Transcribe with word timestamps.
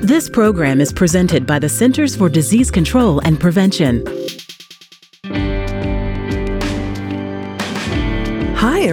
This 0.00 0.28
program 0.28 0.80
is 0.80 0.92
presented 0.92 1.46
by 1.46 1.58
the 1.58 1.68
Centers 1.68 2.14
for 2.14 2.28
Disease 2.28 2.70
Control 2.70 3.20
and 3.20 3.40
Prevention. 3.40 4.04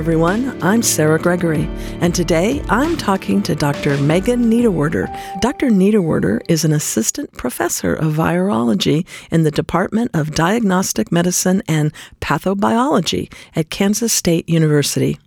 Everyone. 0.03 0.61
I'm 0.61 0.83
Sarah 0.83 1.17
Gregory, 1.17 1.63
and 2.01 2.13
today 2.13 2.61
I'm 2.67 2.97
talking 2.97 3.41
to 3.43 3.55
Dr. 3.55 3.97
Megan 3.99 4.51
Niederwerder. 4.51 5.07
Dr. 5.39 5.69
Niederwerder 5.69 6.41
is 6.49 6.65
an 6.65 6.73
assistant 6.73 7.31
professor 7.37 7.93
of 7.93 8.11
virology 8.11 9.07
in 9.31 9.43
the 9.43 9.49
Department 9.49 10.11
of 10.13 10.35
Diagnostic 10.35 11.09
Medicine 11.09 11.63
and 11.69 11.93
Pathobiology 12.19 13.33
at 13.55 13.69
Kansas 13.69 14.11
State 14.11 14.49
University. 14.49 15.17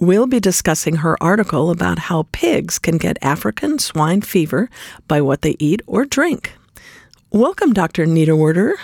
We'll 0.00 0.26
be 0.26 0.40
discussing 0.40 0.96
her 0.96 1.16
article 1.22 1.70
about 1.70 2.00
how 2.00 2.26
pigs 2.32 2.80
can 2.80 2.98
get 2.98 3.16
African 3.22 3.78
swine 3.78 4.22
fever 4.22 4.68
by 5.06 5.20
what 5.20 5.42
they 5.42 5.54
eat 5.60 5.80
or 5.86 6.04
drink. 6.04 6.54
Welcome, 7.30 7.72
Dr. 7.72 8.04
Niederwerder. 8.04 8.74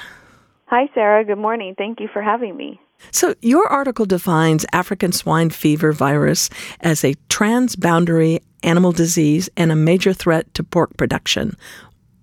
Hi, 0.66 0.88
Sarah. 0.94 1.24
Good 1.24 1.38
morning. 1.38 1.74
Thank 1.76 1.98
you 1.98 2.06
for 2.12 2.22
having 2.22 2.56
me. 2.56 2.80
So, 3.10 3.34
your 3.42 3.66
article 3.66 4.06
defines 4.06 4.66
African 4.72 5.12
swine 5.12 5.50
fever 5.50 5.92
virus 5.92 6.50
as 6.80 7.04
a 7.04 7.14
transboundary 7.28 8.40
animal 8.62 8.92
disease 8.92 9.48
and 9.56 9.72
a 9.72 9.76
major 9.76 10.12
threat 10.12 10.52
to 10.54 10.62
pork 10.62 10.96
production. 10.96 11.56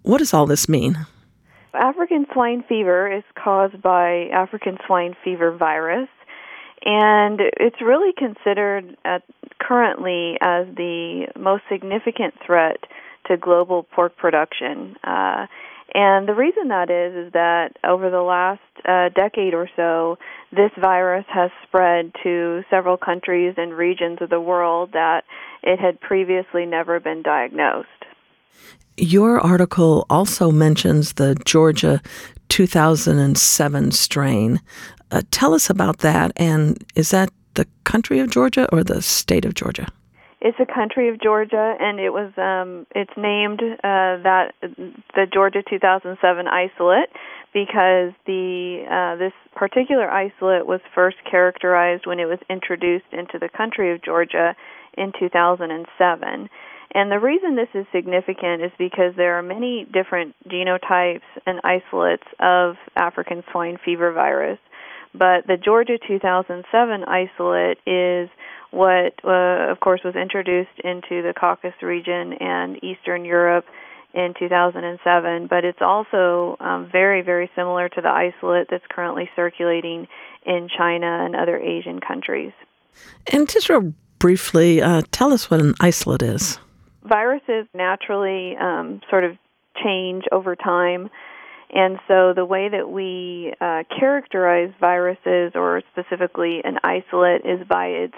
What 0.04 0.20
does 0.20 0.34
all 0.34 0.45
this 0.45 0.70
mean? 0.70 1.05
African 1.73 2.26
swine 2.34 2.63
fever 2.68 3.12
is 3.12 3.23
caused 3.35 3.82
by 3.82 4.27
African 4.34 4.77
swine 4.85 5.16
fever 5.23 5.55
virus, 5.55 6.09
and 6.85 7.40
it's 7.59 7.82
really 7.82 8.13
considered 8.18 8.96
uh, 9.05 9.20
currently 9.59 10.38
as 10.41 10.68
the 10.76 11.27
most 11.38 11.63
significant 11.70 12.34
threat 12.46 12.77
to 13.27 13.38
global 13.38 13.84
pork 13.84 14.16
production. 14.18 14.96
Uh, 15.04 15.48
and 15.94 16.27
the 16.27 16.34
reason 16.34 16.68
that 16.68 16.90
is 16.90 17.27
is 17.27 17.34
that 17.34 17.77
over 17.84 18.10
the 18.10 18.21
last 18.21 18.62
uh, 18.85 19.10
decade 19.10 19.54
or 19.54 19.70
so, 19.76 20.18
this 20.52 20.71
virus 20.80 21.26
has 21.30 21.49
spread 21.68 22.12
to 22.24 22.63
several 22.70 22.98
countries 22.98 23.54
and 23.57 23.74
regions 23.74 24.18
of 24.21 24.30
the 24.30 24.40
world 24.40 24.91
that 24.93 25.24
it 25.63 25.80
had 25.80 25.99
previously 26.02 26.65
never 26.65 26.99
been 26.99 27.21
diagnosed. 27.24 27.88
Your 28.98 29.40
article 29.40 30.05
also 30.10 30.52
mentions 30.52 31.13
the 31.13 31.35
Georgia 31.46 32.02
2007 32.49 33.91
strain. 33.91 34.60
Uh, 35.12 35.21
tell 35.32 35.54
us 35.54 35.70
about 35.70 35.99
that, 35.99 36.32
and 36.35 36.84
is 36.96 37.12
that 37.12 37.30
the 37.54 37.68
country 37.84 38.20
of 38.20 38.30
Georgia 38.30 38.68
or 38.74 38.84
the 38.84 39.02
state 39.02 39.46
of 39.46 39.54
Georgia? 39.54 39.88
It's 40.48 40.57
a 40.62 40.73
country 40.73 41.09
of 41.09 41.20
Georgia, 41.20 41.76
and 41.77 41.99
it 41.99 42.12
was 42.12 42.31
um, 42.37 42.87
it's 42.95 43.12
named 43.17 43.59
uh, 43.62 44.23
that 44.23 44.53
the 44.62 45.27
Georgia 45.27 45.62
2007 45.62 46.48
isolate 46.48 47.09
because 47.53 48.15
the 48.26 48.85
uh, 48.87 49.18
this 49.18 49.34
particular 49.57 50.09
isolate 50.09 50.65
was 50.65 50.79
first 50.95 51.18
characterized 51.29 52.07
when 52.07 52.21
it 52.21 52.27
was 52.27 52.40
introduced 52.49 53.12
into 53.12 53.40
the 53.40 53.49
country 53.49 53.93
of 53.93 54.01
Georgia 54.01 54.55
in 54.98 55.12
2007. 55.20 56.49
And 56.95 57.12
the 57.12 57.20
reason 57.20 57.57
this 57.57 57.68
is 57.73 57.85
significant 57.91 58.63
is 58.63 58.71
because 58.77 59.15
there 59.18 59.37
are 59.37 59.43
many 59.43 59.85
different 59.91 60.34
genotypes 60.48 61.27
and 61.45 61.59
isolates 61.65 62.23
of 62.40 62.77
African 62.95 63.43
swine 63.51 63.79
fever 63.84 64.13
virus, 64.13 64.59
but 65.12 65.45
the 65.45 65.57
Georgia 65.57 65.97
2007 66.07 67.03
isolate 67.03 67.79
is 67.85 68.29
what, 68.72 69.13
uh, 69.23 69.72
of 69.72 69.79
course, 69.79 70.01
was 70.03 70.16
introduced 70.16 70.79
into 70.84 71.22
the 71.22 71.34
Caucasus 71.38 71.81
region 71.81 72.34
and 72.34 72.84
Eastern 72.84 73.25
Europe 73.25 73.66
in 74.13 74.34
2007, 74.38 75.47
but 75.47 75.63
it's 75.63 75.81
also 75.81 76.57
um, 76.59 76.90
very, 76.91 77.22
very 77.22 77.50
similar 77.56 77.90
to 77.90 78.01
the 78.01 78.09
isolate 78.09 78.68
that's 78.69 78.84
currently 78.90 79.29
circulating 79.35 80.07
in 80.46 80.69
China 80.75 81.25
and 81.25 81.36
other 81.36 81.58
Asian 81.58 82.00
countries. 82.00 82.52
And 83.31 83.47
just 83.50 83.69
real 83.69 83.94
briefly, 84.19 84.81
uh, 84.81 85.03
tell 85.12 85.34
us 85.34 85.52
what 85.52 85.59
an 85.59 85.75
isolate 85.80 86.24
is. 86.24 86.59
Viruses 87.03 87.68
naturally 87.74 88.56
um, 88.58 89.02
sort 89.09 89.24
of 89.24 89.38
change 89.84 90.24
over 90.31 90.56
time. 90.56 91.09
And 91.69 92.00
so 92.08 92.34
the 92.34 92.46
way 92.46 92.69
that 92.69 92.90
we 92.90 93.53
uh, 93.59 93.84
characterize 94.00 94.72
viruses, 94.80 95.52
or 95.53 95.81
specifically 95.92 96.62
an 96.63 96.80
isolate, 96.84 97.46
is 97.46 97.68
by 97.68 97.88
its 97.88 98.16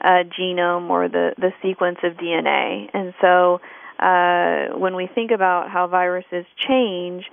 uh, 0.00 0.24
genome 0.38 0.90
or 0.90 1.08
the, 1.08 1.34
the 1.38 1.52
sequence 1.62 1.98
of 2.02 2.14
DNA. 2.14 2.88
And 2.92 3.14
so 3.20 3.60
uh, 3.98 4.78
when 4.78 4.96
we 4.96 5.06
think 5.06 5.30
about 5.30 5.70
how 5.70 5.86
viruses 5.86 6.46
change, 6.68 7.24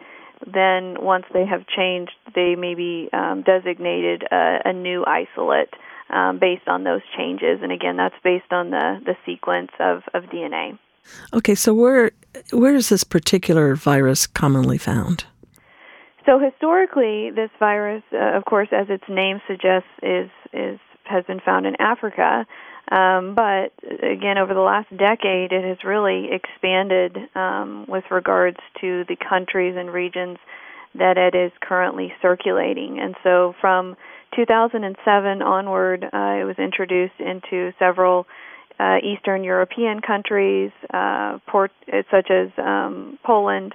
then 0.46 0.98
once 1.02 1.26
they 1.34 1.46
have 1.46 1.66
changed, 1.68 2.12
they 2.36 2.56
may 2.56 2.76
be 2.76 3.10
um, 3.14 3.44
designated 3.44 4.24
a, 4.32 4.60
a, 4.66 4.74
new 4.74 5.04
isolate 5.06 5.74
um, 6.10 6.40
based 6.40 6.68
on 6.68 6.84
those 6.84 7.02
changes. 7.18 7.60
And 7.64 7.72
again, 7.72 7.98
that's 7.98 8.16
based 8.24 8.52
on 8.52 8.70
the, 8.70 9.00
the 9.04 9.16
sequence 9.26 9.72
of, 9.80 10.04
of 10.14 10.24
DNA. 10.26 10.78
Okay, 11.34 11.56
so 11.56 11.74
where 11.74 12.12
where 12.52 12.76
is 12.76 12.90
this 12.90 13.06
particular 13.06 13.76
virus 13.76 14.28
commonly 14.28 14.78
found? 14.78 15.26
So 16.26 16.38
historically, 16.40 17.32
this 17.32 17.50
virus, 17.58 18.04
uh, 18.12 18.38
of 18.38 18.44
course, 18.44 18.68
as 18.74 18.88
its 18.90 19.06
name 19.08 19.42
suggests, 19.48 19.88
is 20.04 20.30
is 20.52 20.80
has 21.09 21.25
been 21.25 21.40
found 21.40 21.66
in 21.66 21.75
Africa. 21.79 22.45
Um, 22.90 23.35
but 23.35 23.73
again, 23.84 24.38
over 24.38 24.53
the 24.53 24.62
last 24.62 24.90
decade, 24.95 25.51
it 25.51 25.63
has 25.63 25.78
really 25.84 26.29
expanded 26.31 27.18
um, 27.35 27.85
with 27.88 28.06
regards 28.09 28.57
to 28.81 29.03
the 29.09 29.18
countries 29.18 29.75
and 29.78 29.91
regions 29.91 30.38
that 30.95 31.18
it 31.18 31.35
is 31.35 31.51
currently 31.62 32.13
circulating. 32.22 33.00
And 33.00 33.16
so 33.23 33.53
from 33.59 33.97
2007 34.35 35.41
onward, 35.41 36.03
uh, 36.03 36.07
it 36.12 36.45
was 36.45 36.56
introduced 36.57 37.19
into 37.19 37.74
several 37.78 38.25
uh, 38.79 38.97
Eastern 39.03 39.44
European 39.44 40.01
countries, 40.01 40.72
uh, 40.94 41.39
port, 41.47 41.72
such 42.12 42.29
as 42.29 42.50
um, 42.57 43.19
Poland 43.24 43.74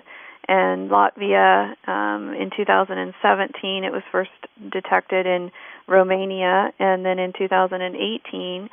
and 0.48 0.90
Latvia. 0.90 1.74
Um, 1.86 2.34
in 2.34 2.50
2017, 2.56 3.84
it 3.84 3.92
was 3.92 4.02
first 4.10 4.30
detected 4.70 5.26
in 5.26 5.50
Romania, 5.86 6.72
and 6.78 7.04
then 7.04 7.18
in 7.18 7.32
2018, 7.36 8.68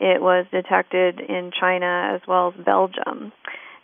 it 0.00 0.20
was 0.20 0.46
detected 0.50 1.20
in 1.20 1.52
China 1.58 2.12
as 2.14 2.20
well 2.26 2.52
as 2.56 2.64
Belgium. 2.64 3.32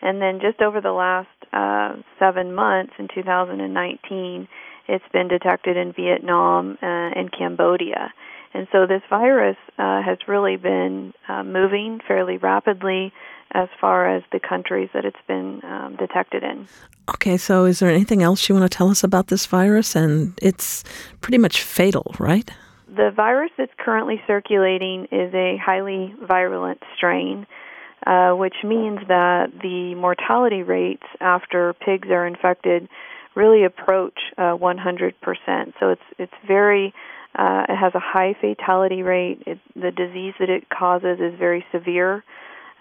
And 0.01 0.23
then 0.23 0.41
just 0.41 0.61
over 0.61 0.81
the 0.81 0.93
last 0.93 1.29
uh, 1.53 2.01
seven 2.19 2.55
months 2.55 2.93
in 2.99 3.09
2019, 3.15 4.49
it's 4.89 5.05
been 5.13 5.29
detected 5.29 5.77
in 5.77 5.93
Vietnam 5.93 6.79
uh, 6.83 6.87
and 6.87 7.31
Cambodia. 7.31 8.13
And 8.55 8.67
so 8.73 8.87
this 8.87 9.03
virus 9.11 9.57
uh, 9.79 10.03
has 10.03 10.19
really 10.27 10.57
been 10.57 11.13
uh, 11.29 11.43
moving 11.43 12.01
fairly 12.07 12.39
rapidly 12.39 13.13
as 13.53 13.69
far 13.81 14.15
as 14.15 14.23
the 14.33 14.41
countries 14.41 14.91
that 14.93 15.05
it's 15.05 15.17
been 15.27 15.61
um, 15.65 15.97
detected 15.97 16.43
in. 16.43 16.69
Okay, 17.09 17.37
so 17.37 17.65
is 17.65 17.79
there 17.79 17.91
anything 17.91 18.23
else 18.23 18.49
you 18.49 18.55
want 18.55 18.71
to 18.71 18.77
tell 18.77 18.91
us 18.91 19.03
about 19.03 19.29
this 19.29 19.47
virus? 19.47 19.97
And 19.97 20.39
it's 20.43 20.85
pretty 21.21 21.39
much 21.39 21.63
fatal, 21.63 22.15
right? 22.19 22.51
the 22.99 23.11
virus 23.15 23.51
that's 23.57 23.73
currently 23.79 24.21
circulating 24.27 25.05
is 25.13 25.33
a 25.33 25.57
highly 25.57 26.15
virulent 26.27 26.83
strain, 26.97 27.47
uh, 28.07 28.33
which 28.33 28.57
means 28.65 28.99
that 29.09 29.53
the 29.63 29.95
mortality 29.95 30.63
rates 30.63 31.07
after 31.21 31.75
pigs 31.75 32.09
are 32.09 32.27
infected 32.27 32.89
really 33.35 33.65
approach 33.65 34.19
uh, 34.37 34.57
100%. 34.57 35.13
So 35.79 35.91
it's 35.91 36.03
it's 36.19 36.33
very 36.47 36.93
uh, 37.35 37.65
it 37.69 37.77
has 37.77 37.95
a 37.95 38.01
high 38.01 38.35
fatality 38.41 39.03
rate. 39.03 39.43
It, 39.47 39.59
the 39.75 39.91
disease 39.91 40.35
that 40.41 40.51
it 40.51 40.69
causes 40.69 41.19
is 41.21 41.39
very 41.39 41.65
severe. 41.73 42.25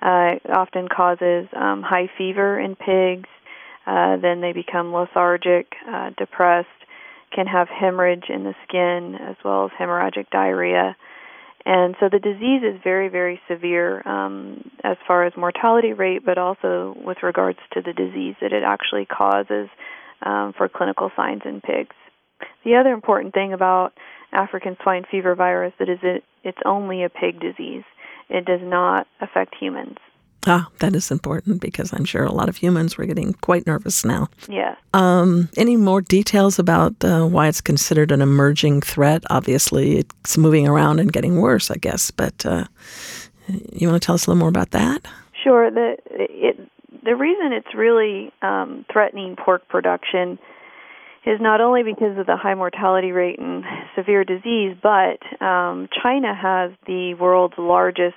Uh, 0.01 0.37
it 0.43 0.49
often 0.49 0.87
causes 0.87 1.47
um, 1.55 1.81
high 1.83 2.09
fever 2.17 2.59
in 2.59 2.75
pigs. 2.75 3.29
Uh, 3.85 4.17
then 4.17 4.41
they 4.41 4.53
become 4.53 4.93
lethargic, 4.93 5.73
uh, 5.87 6.11
depressed, 6.17 6.67
can 7.33 7.47
have 7.47 7.67
hemorrhage 7.67 8.25
in 8.29 8.43
the 8.43 8.53
skin 8.67 9.15
as 9.15 9.35
well 9.43 9.65
as 9.65 9.71
hemorrhagic 9.79 10.29
diarrhea. 10.29 10.95
And 11.65 11.95
so 11.99 12.07
the 12.09 12.19
disease 12.19 12.63
is 12.63 12.79
very, 12.81 13.09
very 13.09 13.41
severe 13.49 14.07
um, 14.07 14.69
as 14.83 14.95
far 15.05 15.25
as 15.25 15.33
mortality 15.35 15.91
rate, 15.91 16.25
but 16.25 16.37
also 16.37 16.95
with 17.03 17.17
regards 17.23 17.59
to 17.73 17.81
the 17.81 17.91
disease 17.91 18.35
that 18.39 18.53
it 18.53 18.63
actually 18.63 19.05
causes 19.05 19.67
um, 20.21 20.53
for 20.57 20.69
clinical 20.69 21.11
signs 21.15 21.41
in 21.43 21.59
pigs. 21.59 21.95
The 22.63 22.75
other 22.75 22.93
important 22.93 23.33
thing 23.33 23.51
about 23.51 23.93
African 24.33 24.77
swine 24.83 25.05
fever 25.09 25.35
virus 25.35 25.73
that 25.79 25.89
is 25.89 25.99
it, 26.03 26.23
it's 26.43 26.57
only 26.65 27.03
a 27.03 27.09
pig 27.09 27.39
disease. 27.39 27.83
It 28.29 28.45
does 28.45 28.61
not 28.61 29.07
affect 29.21 29.55
humans. 29.59 29.97
Ah, 30.45 30.69
that 30.79 30.95
is 30.95 31.11
important 31.11 31.59
because 31.59 31.91
I'm 31.91 32.05
sure 32.05 32.23
a 32.23 32.31
lot 32.31 32.47
of 32.47 32.55
humans 32.55 32.97
were 32.97 33.05
getting 33.05 33.33
quite 33.33 33.67
nervous 33.67 34.05
now. 34.05 34.29
Yeah. 34.47 34.75
Um, 34.93 35.49
any 35.57 35.75
more 35.75 36.01
details 36.01 36.57
about 36.57 37.03
uh, 37.03 37.25
why 37.25 37.47
it's 37.47 37.59
considered 37.59 38.11
an 38.11 38.21
emerging 38.21 38.81
threat? 38.81 39.23
Obviously, 39.29 39.97
it's 39.97 40.37
moving 40.37 40.67
around 40.67 40.99
and 40.99 41.11
getting 41.11 41.41
worse, 41.41 41.69
I 41.69 41.75
guess. 41.75 42.11
But 42.11 42.45
uh, 42.45 42.65
you 43.73 43.89
want 43.89 44.01
to 44.01 44.05
tell 44.05 44.15
us 44.15 44.25
a 44.25 44.29
little 44.29 44.39
more 44.39 44.49
about 44.49 44.71
that? 44.71 45.05
Sure. 45.43 45.69
The 45.69 45.97
it, 46.09 46.69
the 47.03 47.15
reason 47.15 47.51
it's 47.51 47.73
really 47.75 48.31
um, 48.41 48.85
threatening 48.91 49.35
pork 49.35 49.67
production 49.67 50.39
is 51.27 51.41
not 51.41 51.59
only 51.59 51.83
because 51.83 52.17
of 52.17 52.25
the 52.25 52.37
high 52.37 52.55
mortality 52.55 53.11
rate 53.11 53.37
and 53.37 53.65
severe 53.97 54.23
disease, 54.23 54.77
but 54.81 55.19
um, 55.45 55.89
China 56.01 56.33
has 56.33 56.71
the 56.87 57.15
world's 57.15 57.57
largest 57.57 58.15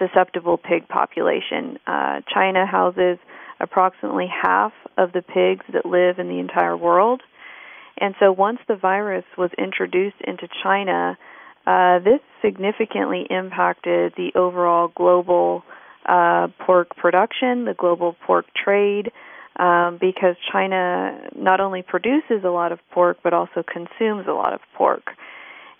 susceptible 0.00 0.58
pig 0.58 0.88
population. 0.88 1.78
Uh, 1.86 2.22
China 2.32 2.66
houses 2.66 3.18
approximately 3.60 4.26
half 4.26 4.72
of 4.98 5.12
the 5.12 5.22
pigs 5.22 5.64
that 5.72 5.86
live 5.86 6.18
in 6.18 6.26
the 6.26 6.40
entire 6.40 6.76
world. 6.76 7.22
And 8.00 8.16
so 8.18 8.32
once 8.32 8.58
the 8.66 8.74
virus 8.74 9.24
was 9.38 9.50
introduced 9.56 10.16
into 10.26 10.48
China, 10.64 11.16
uh, 11.68 12.00
this 12.00 12.20
significantly 12.42 13.28
impacted 13.30 14.12
the 14.16 14.32
overall 14.34 14.88
global 14.88 15.62
uh, 16.04 16.48
pork 16.66 16.96
production, 16.96 17.64
the 17.64 17.74
global 17.78 18.16
pork 18.26 18.46
trade, 18.56 19.12
um, 19.56 19.98
because 20.00 20.36
China 20.50 21.30
not 21.36 21.60
only 21.60 21.82
produces 21.82 22.44
a 22.44 22.50
lot 22.50 22.72
of 22.72 22.78
pork 22.90 23.18
but 23.22 23.32
also 23.32 23.62
consumes 23.62 24.26
a 24.26 24.32
lot 24.32 24.52
of 24.52 24.60
pork. 24.74 25.10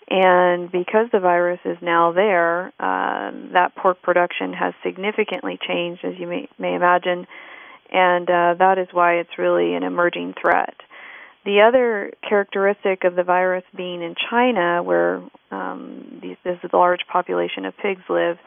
And 0.07 0.71
because 0.71 1.07
the 1.11 1.19
virus 1.19 1.59
is 1.65 1.77
now 1.81 2.11
there, 2.11 2.67
uh, 2.79 3.31
that 3.53 3.73
pork 3.75 4.01
production 4.03 4.53
has 4.53 4.73
significantly 4.83 5.57
changed, 5.67 6.05
as 6.05 6.13
you 6.19 6.27
may, 6.27 6.47
may 6.59 6.75
imagine, 6.75 7.25
and 7.91 8.29
uh, 8.29 8.53
that 8.59 8.77
is 8.77 8.87
why 8.91 9.15
it's 9.15 9.37
really 9.37 9.73
an 9.73 9.83
emerging 9.83 10.35
threat. 10.39 10.75
The 11.43 11.61
other 11.61 12.11
characteristic 12.27 13.03
of 13.03 13.15
the 13.15 13.23
virus 13.23 13.63
being 13.75 14.01
in 14.01 14.15
China, 14.29 14.81
where 14.83 15.23
um, 15.51 16.19
these, 16.21 16.37
this 16.43 16.57
large 16.73 17.01
population 17.11 17.65
of 17.65 17.77
pigs 17.77 18.01
live, 18.09 18.37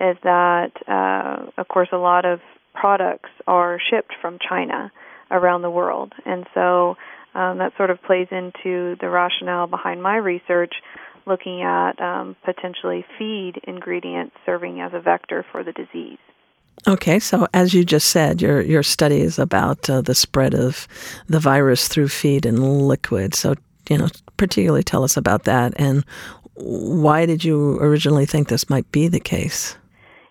is 0.00 0.16
that, 0.22 0.72
uh, 0.88 1.50
of 1.56 1.68
course, 1.68 1.88
a 1.92 1.96
lot 1.96 2.24
of 2.24 2.40
products 2.78 3.30
are 3.46 3.78
shipped 3.90 4.14
from 4.20 4.38
China 4.46 4.92
around 5.30 5.62
the 5.62 5.70
world. 5.70 6.12
And 6.24 6.46
so 6.54 6.96
um, 7.34 7.58
that 7.58 7.72
sort 7.76 7.90
of 7.90 8.02
plays 8.02 8.28
into 8.30 8.96
the 9.00 9.08
rationale 9.08 9.66
behind 9.66 10.02
my 10.02 10.16
research, 10.16 10.74
looking 11.26 11.62
at 11.62 12.00
um, 12.00 12.36
potentially 12.44 13.04
feed 13.18 13.60
ingredients 13.64 14.36
serving 14.46 14.80
as 14.80 14.92
a 14.94 15.00
vector 15.00 15.44
for 15.50 15.64
the 15.64 15.72
disease. 15.72 16.18
Okay, 16.86 17.18
so 17.18 17.48
as 17.54 17.72
you 17.72 17.84
just 17.84 18.10
said, 18.10 18.42
your 18.42 18.60
your 18.60 18.82
study 18.82 19.20
is 19.20 19.38
about 19.38 19.88
uh, 19.88 20.02
the 20.02 20.14
spread 20.14 20.54
of 20.54 20.86
the 21.26 21.40
virus 21.40 21.88
through 21.88 22.08
feed 22.08 22.44
and 22.44 22.86
liquid. 22.86 23.34
So, 23.34 23.54
you 23.88 23.96
know, 23.96 24.08
particularly 24.36 24.84
tell 24.84 25.02
us 25.02 25.16
about 25.16 25.44
that 25.44 25.72
and 25.76 26.04
why 26.56 27.26
did 27.26 27.44
you 27.44 27.78
originally 27.80 28.26
think 28.26 28.48
this 28.48 28.70
might 28.70 28.90
be 28.90 29.08
the 29.08 29.20
case? 29.20 29.76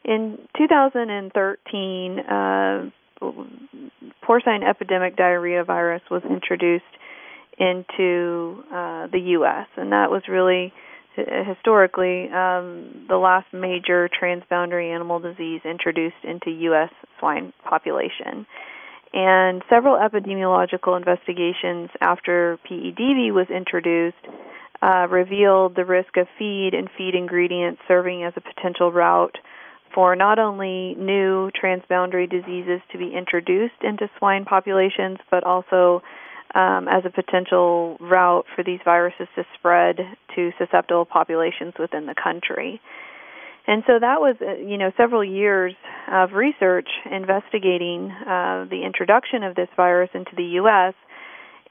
In 0.05 0.37
2013, 0.55 2.19
uh, 2.19 2.89
porcine 4.23 4.63
epidemic 4.63 5.15
diarrhea 5.15 5.63
virus 5.63 6.03
was 6.11 6.21
introduced 6.29 6.83
into 7.57 8.63
uh, 8.71 9.07
the 9.07 9.19
U.S., 9.39 9.67
and 9.75 9.91
that 9.91 10.11
was 10.11 10.21
really 10.29 10.71
historically 11.15 12.25
um, 12.25 13.05
the 13.07 13.17
last 13.17 13.47
major 13.53 14.09
transboundary 14.09 14.93
animal 14.93 15.19
disease 15.19 15.61
introduced 15.65 16.23
into 16.23 16.51
U.S. 16.51 16.89
swine 17.19 17.53
population. 17.67 18.45
And 19.13 19.63
several 19.69 19.97
epidemiological 19.97 20.97
investigations 20.97 21.89
after 22.01 22.59
PEDV 22.69 23.33
was 23.33 23.47
introduced 23.49 24.17
uh, 24.81 25.07
revealed 25.09 25.75
the 25.75 25.85
risk 25.85 26.17
of 26.17 26.27
feed 26.37 26.71
and 26.73 26.89
feed 26.97 27.15
ingredients 27.15 27.81
serving 27.87 28.23
as 28.23 28.33
a 28.35 28.41
potential 28.41 28.91
route 28.91 29.37
for 29.95 30.15
not 30.15 30.37
only 30.37 30.93
new 30.95 31.49
transboundary 31.51 32.29
diseases 32.29 32.81
to 32.91 32.97
be 32.97 33.15
introduced 33.17 33.81
into 33.81 34.09
swine 34.19 34.43
populations, 34.43 35.17
but 35.31 35.45
also 35.45 36.03
um, 36.53 36.87
as 36.87 37.03
a 37.05 37.09
potential 37.09 37.97
route 37.99 38.45
for 38.55 38.63
these 38.63 38.79
viruses 38.83 39.27
to 39.35 39.43
spread 39.57 39.97
to 40.35 40.51
susceptible 40.59 41.05
populations 41.05 41.73
within 41.79 42.05
the 42.05 42.15
country. 42.21 42.81
And 43.67 43.83
so 43.87 43.93
that 43.99 44.21
was, 44.21 44.35
uh, 44.41 44.55
you 44.57 44.77
know, 44.77 44.91
several 44.95 45.23
years 45.23 45.73
of 46.11 46.33
research 46.33 46.87
investigating 47.09 48.11
uh, 48.11 48.65
the 48.69 48.83
introduction 48.85 49.43
of 49.43 49.55
this 49.55 49.69
virus 49.75 50.09
into 50.13 50.31
the 50.35 50.43
U.S. 50.61 50.93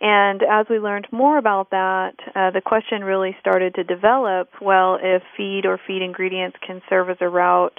And 0.00 0.42
as 0.42 0.66
we 0.68 0.80
learned 0.80 1.06
more 1.12 1.38
about 1.38 1.70
that, 1.70 2.14
uh, 2.34 2.50
the 2.50 2.60
question 2.60 3.04
really 3.04 3.36
started 3.38 3.76
to 3.76 3.84
develop 3.84 4.48
well, 4.60 4.98
if 5.00 5.22
feed 5.36 5.66
or 5.66 5.78
feed 5.86 6.02
ingredients 6.02 6.56
can 6.66 6.82
serve 6.88 7.10
as 7.10 7.18
a 7.20 7.28
route 7.28 7.78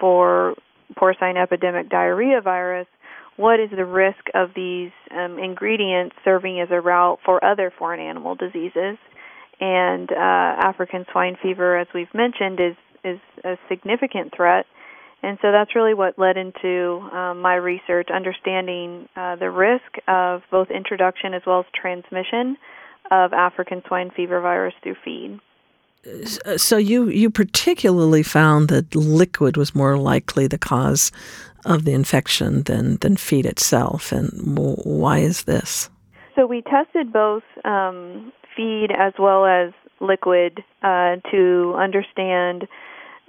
for 0.00 0.54
porcine 0.96 1.36
epidemic 1.36 1.88
diarrhea 1.88 2.40
virus, 2.40 2.86
what 3.36 3.60
is 3.60 3.70
the 3.70 3.84
risk 3.84 4.24
of 4.34 4.50
these 4.54 4.90
um, 5.10 5.38
ingredients 5.38 6.16
serving 6.24 6.60
as 6.60 6.68
a 6.70 6.80
route 6.80 7.20
for 7.24 7.42
other 7.44 7.72
foreign 7.78 8.00
animal 8.00 8.34
diseases? 8.34 8.98
And 9.60 10.10
uh, 10.10 10.14
African 10.16 11.04
swine 11.12 11.36
fever, 11.42 11.78
as 11.78 11.86
we've 11.94 12.12
mentioned, 12.14 12.60
is 12.60 12.76
is 13.02 13.20
a 13.44 13.56
significant 13.68 14.34
threat. 14.36 14.66
And 15.22 15.38
so 15.42 15.52
that's 15.52 15.74
really 15.74 15.94
what 15.94 16.18
led 16.18 16.36
into 16.36 17.00
um, 17.12 17.40
my 17.40 17.54
research, 17.54 18.08
understanding 18.14 19.08
uh, 19.16 19.36
the 19.36 19.50
risk 19.50 19.96
of 20.08 20.42
both 20.50 20.70
introduction 20.70 21.34
as 21.34 21.42
well 21.46 21.60
as 21.60 21.66
transmission 21.74 22.56
of 23.10 23.32
African 23.32 23.82
swine 23.86 24.10
fever 24.14 24.40
virus 24.40 24.74
through 24.82 24.96
feed. 25.04 25.40
So 26.56 26.76
you 26.78 27.08
you 27.08 27.30
particularly 27.30 28.22
found 28.22 28.68
that 28.68 28.94
liquid 28.94 29.56
was 29.56 29.74
more 29.74 29.98
likely 29.98 30.46
the 30.46 30.58
cause 30.58 31.12
of 31.64 31.84
the 31.84 31.92
infection 31.92 32.62
than, 32.62 32.96
than 32.96 33.16
feed 33.16 33.46
itself. 33.46 34.12
And 34.12 34.30
why 34.56 35.18
is 35.18 35.44
this? 35.44 35.90
So 36.34 36.46
we 36.46 36.62
tested 36.62 37.12
both 37.12 37.42
um, 37.64 38.32
feed 38.56 38.88
as 38.96 39.12
well 39.18 39.44
as 39.44 39.72
liquid 40.00 40.64
uh, 40.82 41.16
to 41.30 41.74
understand 41.76 42.62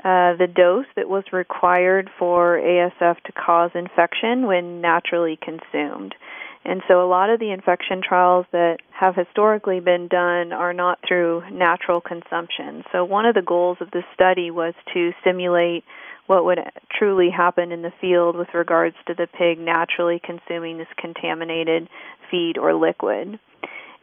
uh, 0.04 0.36
the 0.38 0.48
dose 0.48 0.86
that 0.96 1.10
was 1.10 1.24
required 1.32 2.10
for 2.18 2.58
ASF 2.58 3.22
to 3.22 3.32
cause 3.34 3.72
infection 3.76 4.48
when 4.48 4.82
naturally 4.82 5.38
consumed. 5.42 6.16
And 6.64 6.82
so 6.88 7.04
a 7.04 7.10
lot 7.10 7.30
of 7.30 7.40
the 7.40 7.52
infection 7.52 8.02
trials 8.08 8.46
that 8.52 8.78
have 8.92 9.16
historically 9.16 9.80
been 9.80 10.08
done 10.08 10.54
are 10.54 10.74
not 10.74 11.00
through 11.08 11.44
natural 11.52 12.02
consumption. 12.02 12.84
So 12.92 13.04
one 13.04 13.26
of 13.26 13.34
the 13.34 13.42
goals 13.42 13.78
of 13.82 13.90
this 13.92 14.04
study 14.14 14.52
was 14.52 14.76
to 14.94 15.12
simulate 15.24 15.84
what 16.28 16.46
would 16.46 16.60
truly 16.98 17.30
happen 17.30 17.72
in 17.72 17.82
the 17.82 17.92
field 18.00 18.36
with 18.36 18.50
regards 18.54 18.96
to 19.08 19.16
the 19.16 19.28
pig 19.28 19.60
naturally 19.60 20.22
consuming 20.24 20.78
this 20.78 20.88
contaminated 20.98 21.90
feed 22.30 22.58
or 22.58 22.76
liquid. 22.76 23.40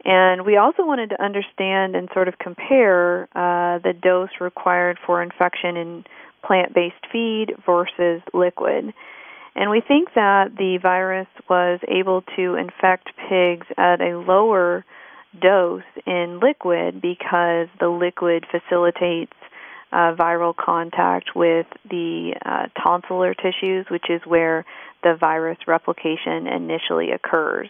And 0.05 0.45
we 0.45 0.57
also 0.57 0.85
wanted 0.85 1.09
to 1.09 1.21
understand 1.21 1.95
and 1.95 2.09
sort 2.13 2.27
of 2.27 2.37
compare 2.37 3.23
uh, 3.35 3.79
the 3.79 3.93
dose 3.93 4.29
required 4.39 4.97
for 5.05 5.21
infection 5.21 5.75
in 5.77 6.03
plant 6.45 6.73
based 6.73 7.05
feed 7.11 7.53
versus 7.65 8.21
liquid. 8.33 8.93
And 9.55 9.69
we 9.69 9.81
think 9.81 10.09
that 10.15 10.55
the 10.57 10.77
virus 10.81 11.27
was 11.49 11.79
able 11.87 12.21
to 12.35 12.55
infect 12.55 13.09
pigs 13.29 13.67
at 13.77 14.01
a 14.01 14.17
lower 14.17 14.85
dose 15.39 15.83
in 16.05 16.39
liquid 16.39 17.01
because 17.01 17.67
the 17.79 17.89
liquid 17.89 18.45
facilitates 18.49 19.33
uh, 19.91 20.13
viral 20.15 20.55
contact 20.55 21.35
with 21.35 21.65
the 21.89 22.33
uh, 22.45 22.67
tonsillar 22.77 23.35
tissues, 23.35 23.85
which 23.89 24.05
is 24.09 24.21
where 24.25 24.65
the 25.03 25.15
virus 25.19 25.57
replication 25.67 26.47
initially 26.47 27.11
occurs. 27.11 27.69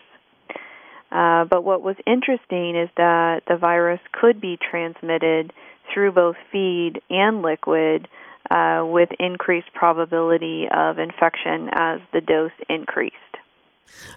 Uh, 1.12 1.46
but 1.46 1.64
what 1.64 1.82
was 1.82 1.96
interesting 2.06 2.76
is 2.76 2.90
that 2.98 3.42
the 3.48 3.58
virus 3.58 4.00
could 4.12 4.40
be 4.40 4.58
transmitted 4.58 5.52
through 5.94 6.12
both 6.12 6.36
feed 6.52 7.02
and 7.10 7.42
liquid 7.42 8.08
uh, 8.51 8.84
with 8.86 9.10
increased 9.19 9.72
probability 9.74 10.67
of 10.74 11.00
infection 11.00 11.69
as 11.72 12.00
the 12.13 12.22
dose 12.22 12.51
increased. 12.69 13.15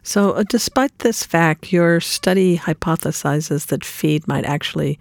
So, 0.03 0.33
uh, 0.33 0.45
despite 0.49 0.99
this 0.99 1.25
fact, 1.25 1.73
your 1.73 2.01
study 2.01 2.59
hypothesizes 2.59 3.67
that 3.67 3.85
feed 3.85 4.27
might 4.29 4.45
actually 4.45 4.99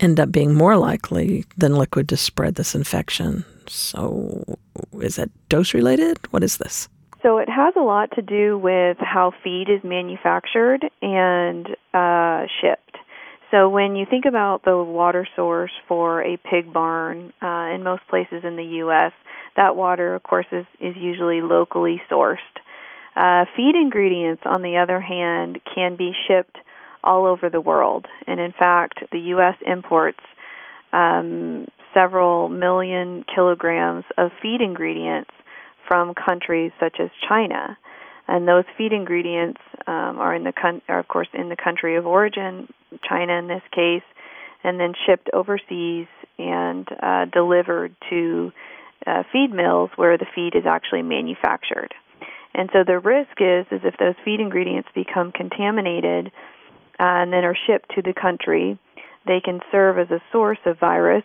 end 0.00 0.20
up 0.20 0.30
being 0.30 0.54
more 0.54 0.76
likely 0.76 1.44
than 1.56 1.74
liquid 1.74 2.08
to 2.10 2.16
spread 2.16 2.54
this 2.54 2.74
infection. 2.74 3.44
So, 3.68 4.58
is 5.00 5.18
it 5.18 5.30
dose 5.48 5.74
related? 5.74 6.18
What 6.30 6.44
is 6.44 6.58
this? 6.58 6.88
So, 7.22 7.38
it 7.38 7.48
has 7.48 7.74
a 7.76 7.82
lot 7.82 8.10
to 8.12 8.22
do 8.22 8.58
with 8.58 8.98
how 9.00 9.32
feed 9.42 9.68
is 9.68 9.82
manufactured 9.82 10.88
and 11.02 11.68
uh, 11.94 12.46
shipped. 12.60 12.98
So, 13.50 13.68
when 13.68 13.94
you 13.94 14.06
think 14.08 14.24
about 14.26 14.64
the 14.64 14.76
water 14.76 15.26
source 15.36 15.70
for 15.86 16.22
a 16.22 16.36
pig 16.36 16.72
barn 16.72 17.32
uh, 17.40 17.74
in 17.74 17.82
most 17.84 18.02
places 18.08 18.42
in 18.44 18.56
the 18.56 18.64
U.S., 18.82 19.12
that 19.56 19.76
water, 19.76 20.14
of 20.14 20.22
course, 20.22 20.46
is, 20.50 20.66
is 20.80 20.94
usually 20.96 21.40
locally 21.40 22.00
sourced. 22.10 22.36
Uh, 23.14 23.46
feed 23.56 23.74
ingredients, 23.74 24.42
on 24.44 24.62
the 24.62 24.76
other 24.78 25.00
hand, 25.00 25.60
can 25.74 25.96
be 25.96 26.12
shipped 26.26 26.58
all 27.02 27.24
over 27.24 27.48
the 27.48 27.60
world. 27.60 28.06
And 28.26 28.40
in 28.40 28.52
fact, 28.52 28.98
the 29.12 29.18
U.S. 29.18 29.54
imports 29.64 30.18
um, 30.92 31.66
several 31.94 32.48
million 32.48 33.24
kilograms 33.32 34.04
of 34.18 34.32
feed 34.42 34.60
ingredients 34.60 35.30
from 35.88 36.14
countries 36.14 36.72
such 36.80 36.96
as 37.00 37.08
China. 37.28 37.78
And 38.28 38.46
those 38.46 38.64
feed 38.76 38.92
ingredients 38.92 39.60
um, 39.86 40.18
are 40.18 40.34
in 40.34 40.44
the 40.44 40.52
con- 40.52 40.82
are 40.88 40.98
of 40.98 41.08
course 41.08 41.28
in 41.32 41.48
the 41.48 41.56
country 41.56 41.96
of 41.96 42.06
origin, 42.06 42.68
China 43.08 43.34
in 43.34 43.46
this 43.46 43.62
case, 43.72 44.02
and 44.64 44.80
then 44.80 44.94
shipped 45.06 45.30
overseas 45.32 46.06
and 46.38 46.88
uh, 47.02 47.26
delivered 47.26 47.94
to 48.10 48.52
uh, 49.06 49.22
feed 49.32 49.52
mills 49.52 49.90
where 49.96 50.18
the 50.18 50.26
feed 50.34 50.54
is 50.54 50.64
actually 50.66 51.02
manufactured. 51.02 51.94
And 52.54 52.70
so 52.72 52.84
the 52.84 52.98
risk 52.98 53.38
is 53.38 53.66
is 53.70 53.82
if 53.84 53.96
those 53.98 54.14
feed 54.24 54.40
ingredients 54.40 54.88
become 54.94 55.30
contaminated 55.30 56.28
uh, 56.98 57.22
and 57.22 57.32
then 57.32 57.44
are 57.44 57.56
shipped 57.66 57.94
to 57.94 58.02
the 58.02 58.14
country, 58.14 58.78
they 59.26 59.40
can 59.44 59.60
serve 59.70 59.98
as 59.98 60.10
a 60.10 60.22
source 60.32 60.58
of 60.64 60.78
virus 60.78 61.24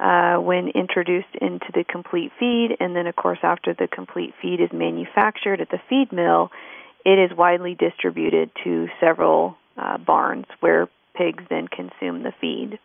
uh, 0.00 0.36
when 0.36 0.68
introduced 0.68 1.34
into 1.40 1.66
the 1.72 1.84
complete 1.84 2.32
feed, 2.38 2.76
and 2.80 2.94
then 2.96 3.06
of 3.06 3.16
course 3.16 3.38
after 3.42 3.74
the 3.74 3.86
complete 3.86 4.34
feed 4.42 4.60
is 4.60 4.70
manufactured 4.72 5.60
at 5.60 5.70
the 5.70 5.80
feed 5.88 6.12
mill, 6.12 6.50
it 7.04 7.18
is 7.18 7.36
widely 7.36 7.74
distributed 7.74 8.50
to 8.64 8.88
several 9.00 9.56
uh, 9.76 9.98
barns 9.98 10.46
where 10.60 10.88
pigs 11.14 11.44
then 11.48 11.68
consume 11.68 12.22
the 12.22 12.32
feed. 12.40 12.78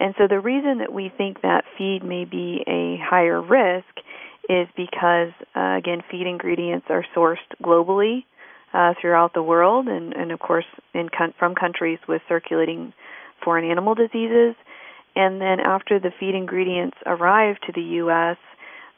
And 0.00 0.14
so 0.18 0.26
the 0.26 0.40
reason 0.40 0.78
that 0.78 0.92
we 0.92 1.12
think 1.16 1.42
that 1.42 1.64
feed 1.78 2.02
may 2.02 2.24
be 2.24 2.64
a 2.66 2.98
higher 3.02 3.40
risk 3.40 3.86
is 4.48 4.66
because, 4.76 5.30
uh, 5.54 5.76
again, 5.78 6.02
feed 6.10 6.26
ingredients 6.26 6.86
are 6.90 7.04
sourced 7.14 7.36
globally 7.62 8.24
uh, 8.74 8.94
throughout 9.00 9.34
the 9.34 9.42
world, 9.42 9.86
and, 9.86 10.12
and 10.14 10.32
of 10.32 10.40
course, 10.40 10.64
in 10.94 11.08
from 11.38 11.54
countries 11.54 11.98
with 12.08 12.22
circulating 12.28 12.92
foreign 13.44 13.70
animal 13.70 13.94
diseases. 13.94 14.56
And 15.14 15.40
then 15.40 15.60
after 15.60 15.98
the 15.98 16.10
feed 16.18 16.34
ingredients 16.34 16.96
arrive 17.04 17.56
to 17.66 17.72
the 17.72 17.82
U.S. 17.82 18.38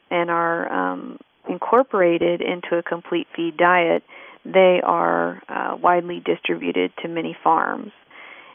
and 0.09 0.29
are 0.29 0.71
um, 0.71 1.19
incorporated 1.49 2.41
into 2.41 2.77
a 2.77 2.83
complete 2.83 3.27
feed 3.35 3.57
diet, 3.57 4.03
they 4.45 4.79
are 4.83 5.41
uh, 5.49 5.75
widely 5.75 6.21
distributed 6.23 6.91
to 7.01 7.07
many 7.07 7.35
farms. 7.43 7.91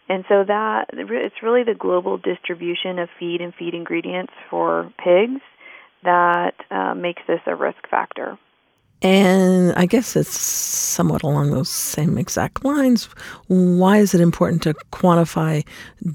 And 0.09 0.25
so 0.29 0.45
that 0.45 0.87
it's 0.93 1.43
really 1.43 1.63
the 1.63 1.75
global 1.79 2.19
distribution 2.19 2.99
of 2.99 3.09
feed 3.19 3.41
and 3.41 3.55
feed 3.55 3.75
ingredients 3.75 4.33
for 4.49 4.93
pigs 4.99 5.41
that 6.03 6.55
uh, 6.71 6.95
makes 6.95 7.23
this 7.29 7.41
a 7.47 7.55
risk 7.55 7.89
factor. 7.89 8.39
And 9.03 9.73
I 9.77 9.87
guess 9.87 10.15
it's 10.15 10.39
somewhat 10.39 11.23
along 11.23 11.51
those 11.51 11.71
same 11.71 12.19
exact 12.19 12.65
lines. 12.65 13.09
Why 13.47 13.99
is 13.99 14.15
it 14.15 14.21
important 14.21 14.63
to 14.65 14.75
quantify 14.93 15.67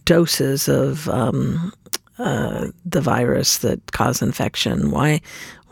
doses 0.06 0.68
of 0.68 1.10
um, 1.10 1.74
uh, 2.20 2.68
the 2.86 3.02
virus 3.02 3.58
that 3.60 3.92
cause 3.92 4.22
infection? 4.22 4.92
Why, 4.92 5.22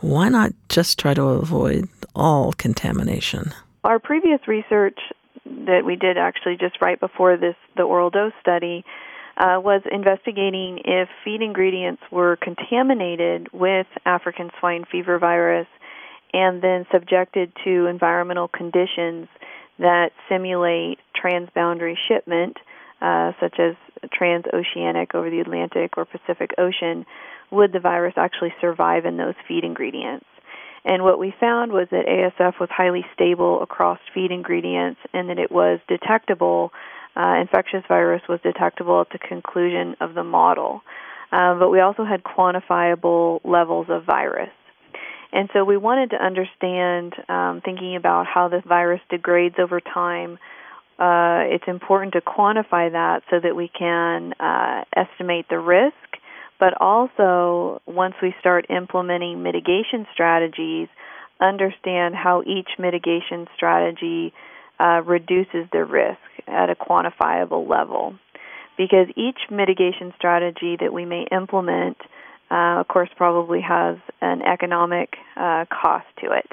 why 0.00 0.28
not 0.28 0.52
just 0.68 0.98
try 0.98 1.14
to 1.14 1.22
avoid 1.22 1.88
all 2.16 2.52
contamination? 2.52 3.54
Our 3.84 4.00
previous 4.00 4.40
research 4.48 4.98
that 5.44 5.84
we 5.84 5.94
did 5.94 6.18
actually 6.18 6.56
just 6.56 6.80
right 6.80 6.98
before 6.98 7.36
this, 7.36 7.54
the 7.76 7.82
oral 7.82 8.10
dose 8.10 8.32
study, 8.40 8.84
uh, 9.36 9.60
was 9.62 9.82
investigating 9.90 10.80
if 10.84 11.08
feed 11.24 11.42
ingredients 11.42 12.02
were 12.10 12.36
contaminated 12.36 13.48
with 13.52 13.86
African 14.06 14.50
swine 14.58 14.84
fever 14.90 15.18
virus 15.18 15.66
and 16.34 16.60
then 16.60 16.84
subjected 16.92 17.52
to 17.64 17.86
environmental 17.86 18.48
conditions 18.48 19.28
that 19.78 20.10
simulate 20.28 20.98
transboundary 21.14 21.94
shipment, 22.08 22.56
uh, 23.00 23.32
such 23.40 23.58
as 23.60 23.76
transoceanic 24.10 25.14
over 25.14 25.30
the 25.30 25.40
Atlantic 25.40 25.96
or 25.96 26.04
Pacific 26.04 26.50
Ocean, 26.58 27.06
would 27.52 27.72
the 27.72 27.78
virus 27.78 28.14
actually 28.16 28.52
survive 28.60 29.06
in 29.06 29.16
those 29.16 29.34
feed 29.46 29.62
ingredients? 29.62 30.26
And 30.84 31.04
what 31.04 31.20
we 31.20 31.32
found 31.38 31.72
was 31.72 31.86
that 31.92 32.06
ASF 32.06 32.58
was 32.58 32.68
highly 32.70 33.06
stable 33.14 33.62
across 33.62 34.00
feed 34.12 34.32
ingredients 34.32 35.00
and 35.12 35.30
that 35.30 35.38
it 35.38 35.52
was 35.52 35.78
detectable, 35.88 36.72
uh, 37.16 37.36
infectious 37.40 37.84
virus 37.86 38.22
was 38.28 38.40
detectable 38.42 39.00
at 39.00 39.10
the 39.10 39.18
conclusion 39.18 39.96
of 40.00 40.14
the 40.14 40.24
model. 40.24 40.82
Uh, 41.30 41.58
but 41.58 41.70
we 41.70 41.80
also 41.80 42.04
had 42.04 42.22
quantifiable 42.24 43.40
levels 43.44 43.86
of 43.88 44.04
virus. 44.04 44.50
And 45.34 45.50
so 45.52 45.64
we 45.64 45.76
wanted 45.76 46.10
to 46.10 46.24
understand, 46.24 47.12
um, 47.28 47.60
thinking 47.64 47.96
about 47.96 48.26
how 48.32 48.46
this 48.46 48.62
virus 48.64 49.00
degrades 49.10 49.56
over 49.58 49.80
time, 49.80 50.38
uh, 50.96 51.42
it's 51.52 51.64
important 51.66 52.12
to 52.12 52.20
quantify 52.20 52.92
that 52.92 53.24
so 53.28 53.40
that 53.40 53.56
we 53.56 53.68
can 53.68 54.32
uh, 54.34 54.84
estimate 54.94 55.46
the 55.50 55.58
risk. 55.58 55.96
But 56.60 56.80
also, 56.80 57.82
once 57.84 58.14
we 58.22 58.32
start 58.38 58.66
implementing 58.70 59.42
mitigation 59.42 60.06
strategies, 60.12 60.86
understand 61.40 62.14
how 62.14 62.44
each 62.46 62.68
mitigation 62.78 63.48
strategy 63.56 64.32
uh, 64.78 65.02
reduces 65.04 65.66
the 65.72 65.84
risk 65.84 66.20
at 66.46 66.70
a 66.70 66.76
quantifiable 66.76 67.68
level. 67.68 68.14
Because 68.78 69.08
each 69.16 69.50
mitigation 69.50 70.14
strategy 70.16 70.76
that 70.80 70.92
we 70.92 71.04
may 71.04 71.26
implement 71.32 71.96
uh, 72.50 72.80
of 72.80 72.88
course, 72.88 73.08
probably 73.16 73.60
has 73.60 73.96
an 74.20 74.42
economic 74.42 75.14
uh, 75.36 75.64
cost 75.70 76.06
to 76.20 76.32
it. 76.32 76.50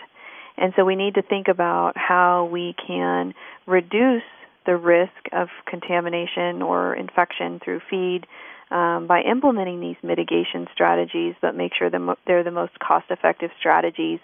And 0.57 0.73
so 0.75 0.85
we 0.85 0.95
need 0.95 1.15
to 1.15 1.21
think 1.21 1.47
about 1.47 1.93
how 1.95 2.45
we 2.51 2.75
can 2.87 3.33
reduce 3.65 4.23
the 4.65 4.77
risk 4.77 5.11
of 5.31 5.47
contamination 5.65 6.61
or 6.61 6.95
infection 6.95 7.59
through 7.63 7.81
feed 7.89 8.25
um, 8.69 9.07
by 9.07 9.21
implementing 9.21 9.81
these 9.81 9.97
mitigation 10.03 10.67
strategies, 10.73 11.35
but 11.41 11.55
make 11.55 11.73
sure 11.77 11.89
they're 11.89 12.43
the 12.43 12.51
most 12.51 12.77
cost 12.79 13.05
effective 13.09 13.49
strategies 13.59 14.19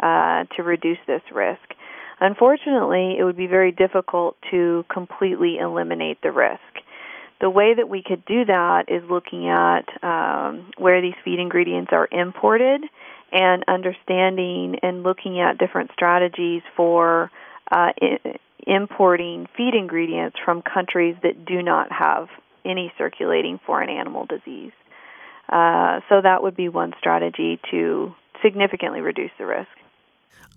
uh, 0.00 0.44
to 0.56 0.62
reduce 0.62 0.98
this 1.06 1.22
risk. 1.32 1.60
Unfortunately, 2.20 3.16
it 3.18 3.24
would 3.24 3.36
be 3.36 3.48
very 3.48 3.72
difficult 3.72 4.36
to 4.50 4.84
completely 4.92 5.58
eliminate 5.58 6.22
the 6.22 6.30
risk 6.30 6.60
the 7.42 7.50
way 7.50 7.74
that 7.74 7.88
we 7.88 8.02
could 8.02 8.24
do 8.24 8.44
that 8.44 8.84
is 8.88 9.02
looking 9.10 9.48
at 9.48 9.82
um, 10.02 10.70
where 10.78 11.02
these 11.02 11.16
feed 11.24 11.40
ingredients 11.40 11.90
are 11.92 12.08
imported 12.10 12.82
and 13.32 13.64
understanding 13.66 14.76
and 14.82 15.02
looking 15.02 15.40
at 15.40 15.58
different 15.58 15.90
strategies 15.92 16.62
for 16.76 17.32
uh, 17.70 17.90
I- 18.00 18.38
importing 18.64 19.48
feed 19.56 19.74
ingredients 19.74 20.36
from 20.44 20.62
countries 20.62 21.16
that 21.24 21.44
do 21.44 21.62
not 21.62 21.90
have 21.90 22.28
any 22.64 22.92
circulating 22.96 23.58
foreign 23.66 23.90
animal 23.90 24.24
disease. 24.24 24.72
Uh, 25.48 25.98
so 26.08 26.20
that 26.22 26.44
would 26.44 26.56
be 26.56 26.68
one 26.68 26.94
strategy 26.96 27.60
to 27.72 28.14
significantly 28.40 29.00
reduce 29.00 29.32
the 29.36 29.46
risk. 29.46 29.68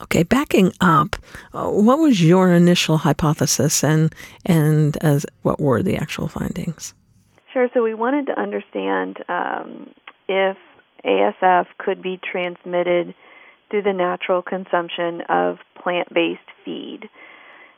Okay, 0.02 0.24
backing 0.24 0.74
up, 0.82 1.16
uh, 1.54 1.70
what 1.70 2.00
was 2.00 2.22
your 2.22 2.52
initial 2.52 2.98
hypothesis, 2.98 3.84
and 3.84 4.14
and 4.46 4.98
as 4.98 5.26
what 5.42 5.60
were 5.60 5.82
the 5.82 5.96
actual 5.96 6.28
findings? 6.28 6.94
Sure. 7.54 7.70
So 7.74 7.84
we 7.84 7.94
wanted 7.94 8.26
to 8.28 8.40
understand 8.40 9.24
um, 9.30 9.90
if 10.28 10.58
ASF 11.06 11.68
could 11.78 12.02
be 12.02 12.20
transmitted 12.22 13.16
through 13.70 13.84
the 13.84 13.94
natural 13.94 14.42
consumption 14.42 15.22
of 15.30 15.58
plant-based 15.82 16.42
feed. 16.64 17.10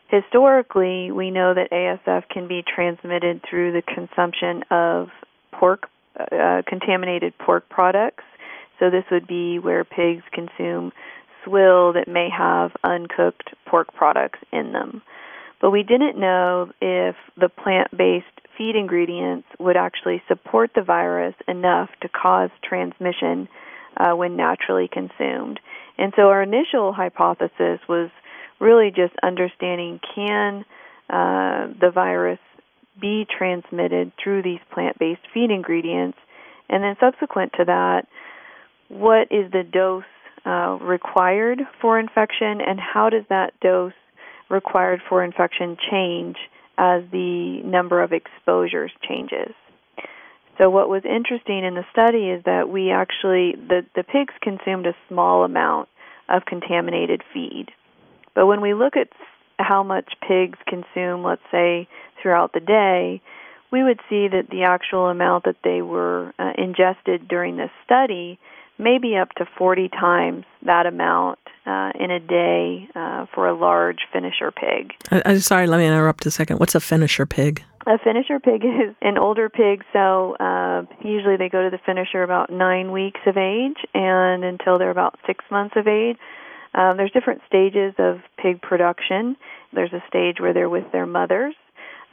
Historically, 0.08 1.12
we 1.12 1.32
know 1.32 1.54
that 1.54 1.70
ASF 1.72 2.30
can 2.30 2.48
be 2.48 2.64
transmitted 2.64 3.42
through 3.48 3.74
the 3.74 3.82
consumption 3.82 4.64
of 4.72 5.10
pork, 5.52 5.90
uh, 6.20 6.62
contaminated 6.66 7.38
pork 7.38 7.68
products. 7.70 8.24
So 8.80 8.90
this 8.90 9.04
would 9.12 9.28
be 9.28 9.60
where 9.60 9.84
pigs 9.84 10.24
consume 10.32 10.92
swill 11.48 11.94
that 11.94 12.08
may 12.08 12.30
have 12.36 12.72
uncooked 12.84 13.54
pork 13.66 13.94
products 13.94 14.40
in 14.52 14.74
them. 14.74 15.02
But 15.60 15.72
we 15.72 15.84
didn't 15.84 16.20
know 16.20 16.72
if 16.82 17.16
the 17.36 17.50
plant 17.50 17.96
based 17.96 18.26
feed 18.58 18.76
ingredients 18.76 19.48
would 19.60 19.78
actually 19.78 20.22
support 20.28 20.72
the 20.76 20.82
virus 20.82 21.36
enough 21.48 21.90
to 22.02 22.10
cause 22.10 22.50
transmission 22.64 23.48
uh, 23.98 24.16
when 24.16 24.36
naturally 24.36 24.90
consumed. 24.92 25.60
And 25.98 26.14
so 26.16 26.24
our 26.24 26.44
initial 26.44 26.94
hypothesis 26.94 27.80
was 27.88 28.10
really 28.60 28.90
just 28.90 29.14
understanding 29.24 30.00
can 30.16 30.66
uh, 31.10 31.74
the 31.80 31.92
virus 31.94 32.40
be 33.00 33.26
transmitted 33.38 34.12
through 34.22 34.44
these 34.44 34.60
plant 34.72 34.98
based 35.00 35.22
feed 35.34 35.52
ingredients? 35.52 36.18
And 36.70 36.84
then 36.84 36.96
subsequent 37.00 37.54
to 37.54 37.66
that, 37.66 38.08
what 38.90 39.32
is 39.32 39.52
the 39.52 39.64
dose 39.64 40.04
uh, 40.48 40.78
required 40.82 41.60
for 41.82 42.00
infection, 42.00 42.62
and 42.62 42.80
how 42.80 43.10
does 43.10 43.26
that 43.30 43.60
dose 43.60 43.92
required 44.50 45.02
for 45.10 45.24
infection 45.24 45.76
change 45.92 46.38
as 46.78 47.04
the 47.12 47.62
number 47.66 48.02
of 48.02 48.14
exposures 48.14 48.92
changes? 49.08 49.54
So 50.58 50.70
what 50.70 50.88
was 50.88 51.04
interesting 51.04 51.66
in 51.66 51.76
the 51.76 51.86
study 51.92 52.30
is 52.30 52.44
that 52.46 52.70
we 52.70 52.92
actually 52.92 53.56
the 53.56 53.86
the 53.94 54.04
pigs 54.04 54.34
consumed 54.42 54.88
a 54.88 54.96
small 55.10 55.44
amount 55.44 55.90
of 56.30 56.46
contaminated 56.46 57.24
feed. 57.34 57.68
But 58.34 58.48
when 58.48 58.62
we 58.62 58.74
look 58.74 58.96
at 58.96 59.10
how 59.60 59.84
much 59.84 60.14
pigs 60.26 60.58
consume, 60.66 61.24
let's 61.24 61.42
say 61.52 61.88
throughout 62.22 62.54
the 62.54 62.60
day, 62.60 63.22
we 63.72 63.84
would 63.84 64.00
see 64.10 64.28
that 64.30 64.50
the 64.50 64.64
actual 64.64 65.08
amount 65.08 65.44
that 65.44 65.58
they 65.64 65.82
were 65.82 66.34
uh, 66.40 66.54
ingested 66.58 67.28
during 67.28 67.58
this 67.58 67.72
study 67.84 68.40
maybe 68.78 69.16
up 69.16 69.32
to 69.34 69.46
40 69.58 69.90
times 69.90 70.46
that 70.66 70.86
amount 70.86 71.40
uh, 71.66 71.92
in 72.00 72.12
a 72.12 72.20
day 72.20 72.88
uh, 72.96 73.26
for 73.34 73.48
a 73.48 73.54
large 73.54 74.00
finisher 74.14 74.52
pig. 74.52 74.94
I, 75.12 75.22
I, 75.26 75.38
sorry, 75.40 75.68
let 75.68 75.78
me 75.78 75.88
interrupt 75.88 76.26
a 76.26 76.32
second. 76.32 76.60
What's 76.60 76.76
a 76.76 76.80
finisher 76.80 77.26
pig? 77.26 77.64
A 77.86 77.98
finisher 77.98 78.40
pig 78.40 78.64
is 78.66 78.96
an 79.02 79.18
older 79.18 79.50
pig, 79.50 79.84
so 79.94 80.36
uh, 80.36 80.84
usually 81.04 81.38
they 81.38 81.50
go 81.50 81.64
to 81.64 81.70
the 81.70 81.80
finisher 81.86 82.24
about 82.24 82.52
nine 82.52 82.92
weeks 82.92 83.20
of 83.26 83.38
age 83.38 83.78
and 83.94 84.44
until 84.44 84.78
they're 84.78 84.92
about 84.92 85.18
six 85.26 85.44
months 85.50 85.76
of 85.76 85.88
age. 85.88 86.18
Um, 86.74 86.98
there's 86.98 87.12
different 87.12 87.42
stages 87.48 87.96
of 87.98 88.20
pig 88.38 88.62
production. 88.62 89.36
There's 89.74 89.94
a 89.94 90.04
stage 90.08 90.40
where 90.40 90.54
they're 90.54 90.70
with 90.70 90.92
their 90.92 91.06
mothers, 91.06 91.56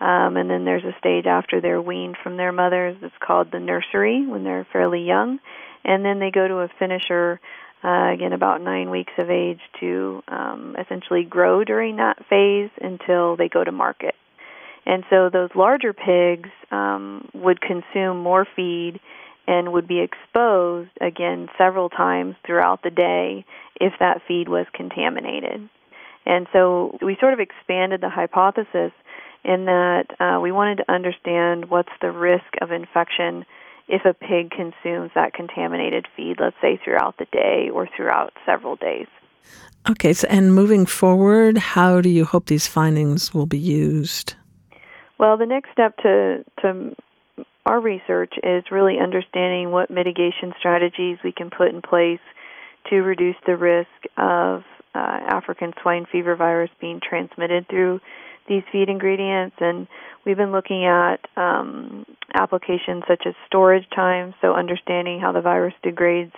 um, 0.00 0.36
and 0.36 0.50
then 0.50 0.64
there's 0.64 0.84
a 0.84 0.96
stage 0.98 1.26
after 1.26 1.60
they're 1.60 1.80
weaned 1.80 2.16
from 2.22 2.36
their 2.36 2.52
mothers. 2.52 2.96
It's 3.02 3.14
called 3.24 3.50
the 3.52 3.60
nursery 3.60 4.26
when 4.26 4.44
they're 4.44 4.66
fairly 4.72 5.02
young, 5.02 5.38
and 5.84 6.04
then 6.04 6.18
they 6.18 6.30
go 6.30 6.46
to 6.46 6.56
a 6.56 6.68
finisher. 6.78 7.40
Uh, 7.82 8.14
again, 8.14 8.32
about 8.32 8.62
nine 8.62 8.88
weeks 8.88 9.12
of 9.18 9.28
age 9.28 9.60
to 9.78 10.22
um, 10.26 10.74
essentially 10.80 11.22
grow 11.22 11.64
during 11.64 11.96
that 11.96 12.16
phase 12.30 12.70
until 12.80 13.36
they 13.36 13.50
go 13.50 13.62
to 13.62 13.72
market. 13.72 14.14
And 14.86 15.04
so 15.10 15.30
those 15.30 15.50
larger 15.54 15.92
pigs 15.92 16.48
um, 16.70 17.28
would 17.34 17.60
consume 17.60 18.20
more 18.20 18.46
feed 18.56 19.00
and 19.46 19.72
would 19.72 19.86
be 19.86 20.00
exposed 20.00 20.90
again 21.00 21.48
several 21.58 21.88
times 21.88 22.36
throughout 22.46 22.82
the 22.82 22.90
day 22.90 23.44
if 23.80 23.92
that 24.00 24.22
feed 24.26 24.48
was 24.48 24.66
contaminated. 24.72 25.68
And 26.26 26.46
so 26.52 26.96
we 27.02 27.16
sort 27.20 27.34
of 27.34 27.40
expanded 27.40 28.00
the 28.00 28.08
hypothesis 28.08 28.92
in 29.44 29.66
that 29.66 30.06
uh, 30.20 30.40
we 30.40 30.52
wanted 30.52 30.76
to 30.76 30.92
understand 30.92 31.70
what's 31.70 31.92
the 32.00 32.10
risk 32.10 32.44
of 32.60 32.70
infection 32.72 33.44
if 33.86 34.04
a 34.04 34.14
pig 34.14 34.50
consumes 34.50 35.10
that 35.14 35.34
contaminated 35.34 36.06
feed, 36.16 36.36
let's 36.40 36.56
say 36.60 36.80
throughout 36.82 37.18
the 37.18 37.26
day 37.26 37.68
or 37.72 37.86
throughout 37.94 38.32
several 38.46 38.76
days. 38.76 39.06
Okay, 39.90 40.14
so 40.14 40.26
and 40.30 40.54
moving 40.54 40.86
forward, 40.86 41.58
how 41.58 42.00
do 42.00 42.08
you 42.08 42.24
hope 42.24 42.46
these 42.46 42.66
findings 42.66 43.34
will 43.34 43.46
be 43.46 43.58
used? 43.58 44.34
Well, 45.18 45.36
the 45.36 45.46
next 45.46 45.70
step 45.72 45.96
to, 45.98 46.44
to 46.62 46.96
our 47.66 47.80
research 47.80 48.34
is 48.42 48.64
really 48.70 48.98
understanding 48.98 49.70
what 49.70 49.90
mitigation 49.90 50.54
strategies 50.58 51.18
we 51.22 51.32
can 51.32 51.50
put 51.50 51.68
in 51.68 51.82
place 51.82 52.20
to 52.88 52.96
reduce 52.96 53.36
the 53.46 53.56
risk 53.56 53.88
of 54.16 54.62
uh, 54.94 55.18
African 55.28 55.72
swine 55.82 56.06
fever 56.10 56.36
virus 56.36 56.70
being 56.80 57.00
transmitted 57.06 57.68
through 57.68 58.00
these 58.48 58.62
feed 58.72 58.88
ingredients. 58.88 59.56
And 59.60 59.86
we've 60.24 60.36
been 60.36 60.52
looking 60.52 60.84
at 60.84 61.20
um, 61.36 62.06
applications 62.34 63.04
such 63.08 63.22
as 63.26 63.34
storage 63.46 63.88
time, 63.94 64.34
so 64.40 64.54
understanding 64.54 65.20
how 65.20 65.32
the 65.32 65.40
virus 65.40 65.74
degrades 65.82 66.32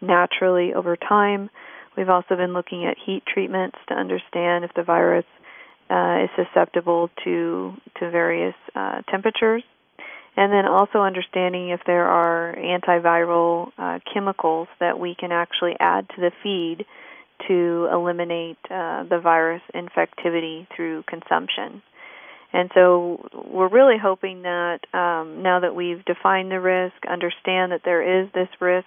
naturally 0.00 0.74
over 0.74 0.96
time. 0.96 1.50
We've 1.96 2.10
also 2.10 2.36
been 2.36 2.52
looking 2.52 2.84
at 2.84 2.96
heat 3.04 3.22
treatments 3.26 3.78
to 3.88 3.94
understand 3.94 4.64
if 4.64 4.74
the 4.74 4.82
virus 4.82 5.24
uh, 5.88 6.24
is 6.24 6.30
susceptible 6.36 7.10
to 7.24 7.74
to 8.00 8.10
various 8.10 8.54
uh, 8.74 9.02
temperatures 9.08 9.62
and 10.36 10.52
then 10.52 10.66
also 10.66 10.98
understanding 10.98 11.70
if 11.70 11.80
there 11.86 12.06
are 12.06 12.54
antiviral 12.56 13.72
uh, 13.78 13.98
chemicals 14.12 14.68
that 14.80 14.98
we 14.98 15.14
can 15.14 15.32
actually 15.32 15.74
add 15.80 16.08
to 16.10 16.20
the 16.20 16.30
feed 16.42 16.84
to 17.48 17.88
eliminate 17.92 18.58
uh, 18.64 19.04
the 19.04 19.20
virus 19.22 19.62
infectivity 19.74 20.66
through 20.74 21.04
consumption. 21.08 21.82
And 22.52 22.70
so 22.74 23.28
we're 23.50 23.68
really 23.68 23.96
hoping 24.00 24.42
that 24.42 24.78
um, 24.94 25.42
now 25.42 25.60
that 25.60 25.74
we've 25.74 26.04
defined 26.04 26.50
the 26.50 26.60
risk, 26.60 26.94
understand 27.10 27.72
that 27.72 27.82
there 27.84 28.22
is 28.22 28.28
this 28.32 28.48
risk, 28.60 28.86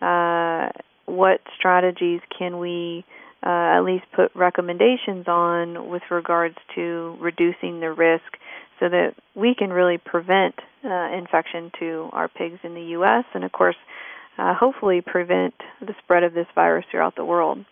uh, 0.00 0.68
what 1.06 1.40
strategies 1.58 2.20
can 2.38 2.58
we 2.58 3.04
uh, 3.44 3.78
at 3.78 3.80
least 3.80 4.04
put 4.16 4.34
recommendations 4.34 5.28
on 5.28 5.90
with 5.90 6.02
regards 6.10 6.56
to 6.74 7.16
reducing 7.20 7.80
the 7.80 7.92
risk 7.92 8.24
so 8.80 8.88
that 8.88 9.14
we 9.34 9.54
can 9.54 9.70
really 9.70 9.98
prevent 9.98 10.54
uh, 10.84 11.08
infection 11.16 11.70
to 11.78 12.08
our 12.12 12.28
pigs 12.28 12.58
in 12.62 12.74
the 12.74 12.82
U.S. 12.96 13.24
and, 13.34 13.44
of 13.44 13.52
course, 13.52 13.76
uh, 14.38 14.54
hopefully 14.54 15.00
prevent 15.00 15.54
the 15.80 15.94
spread 16.02 16.22
of 16.22 16.32
this 16.32 16.46
virus 16.54 16.84
throughout 16.90 17.16
the 17.16 17.24
world. 17.24 17.64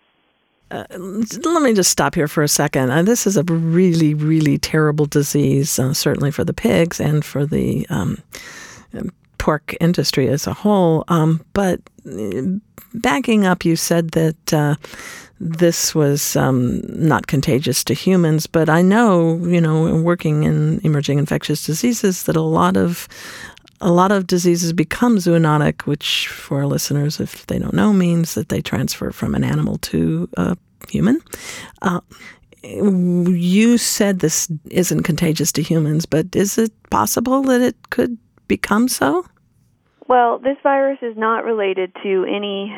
Uh, 0.72 0.84
let 0.98 1.62
me 1.62 1.74
just 1.74 1.90
stop 1.90 2.14
here 2.14 2.26
for 2.26 2.42
a 2.42 2.48
second. 2.48 2.90
Uh, 2.90 3.02
this 3.02 3.26
is 3.26 3.36
a 3.36 3.42
really, 3.42 4.14
really 4.14 4.56
terrible 4.56 5.04
disease, 5.04 5.78
uh, 5.78 5.92
certainly 5.92 6.30
for 6.30 6.44
the 6.44 6.54
pigs 6.54 6.98
and 6.98 7.24
for 7.26 7.44
the 7.44 7.86
um, 7.90 8.16
pork 9.36 9.76
industry 9.80 10.28
as 10.28 10.46
a 10.46 10.54
whole. 10.54 11.04
Um, 11.08 11.44
but 11.52 11.80
uh, 12.10 12.42
backing 12.94 13.44
up, 13.44 13.66
you 13.66 13.76
said 13.76 14.12
that 14.12 14.54
uh, 14.54 14.76
this 15.38 15.94
was 15.94 16.36
um, 16.36 16.80
not 16.86 17.26
contagious 17.26 17.84
to 17.84 17.94
humans, 17.94 18.46
but 18.46 18.70
I 18.70 18.80
know, 18.80 19.44
you 19.44 19.60
know, 19.60 19.96
working 19.96 20.44
in 20.44 20.80
emerging 20.84 21.18
infectious 21.18 21.66
diseases, 21.66 22.22
that 22.22 22.36
a 22.36 22.40
lot 22.40 22.78
of 22.78 23.08
a 23.82 23.90
lot 23.90 24.12
of 24.12 24.26
diseases 24.26 24.72
become 24.72 25.16
zoonotic, 25.16 25.82
which 25.82 26.28
for 26.28 26.58
our 26.58 26.66
listeners, 26.66 27.20
if 27.20 27.46
they 27.48 27.58
don't 27.58 27.74
know, 27.74 27.92
means 27.92 28.34
that 28.34 28.48
they 28.48 28.62
transfer 28.62 29.10
from 29.10 29.34
an 29.34 29.44
animal 29.44 29.76
to 29.78 30.28
a 30.36 30.56
human. 30.88 31.20
Uh, 31.82 32.00
you 32.62 33.76
said 33.76 34.20
this 34.20 34.48
isn't 34.70 35.02
contagious 35.02 35.50
to 35.52 35.62
humans, 35.62 36.06
but 36.06 36.34
is 36.34 36.58
it 36.58 36.72
possible 36.90 37.42
that 37.42 37.60
it 37.60 37.90
could 37.90 38.16
become 38.46 38.86
so? 38.86 39.26
Well, 40.08 40.38
this 40.38 40.56
virus 40.62 40.98
is 41.02 41.16
not 41.16 41.44
related 41.44 41.92
to 42.04 42.24
any 42.24 42.76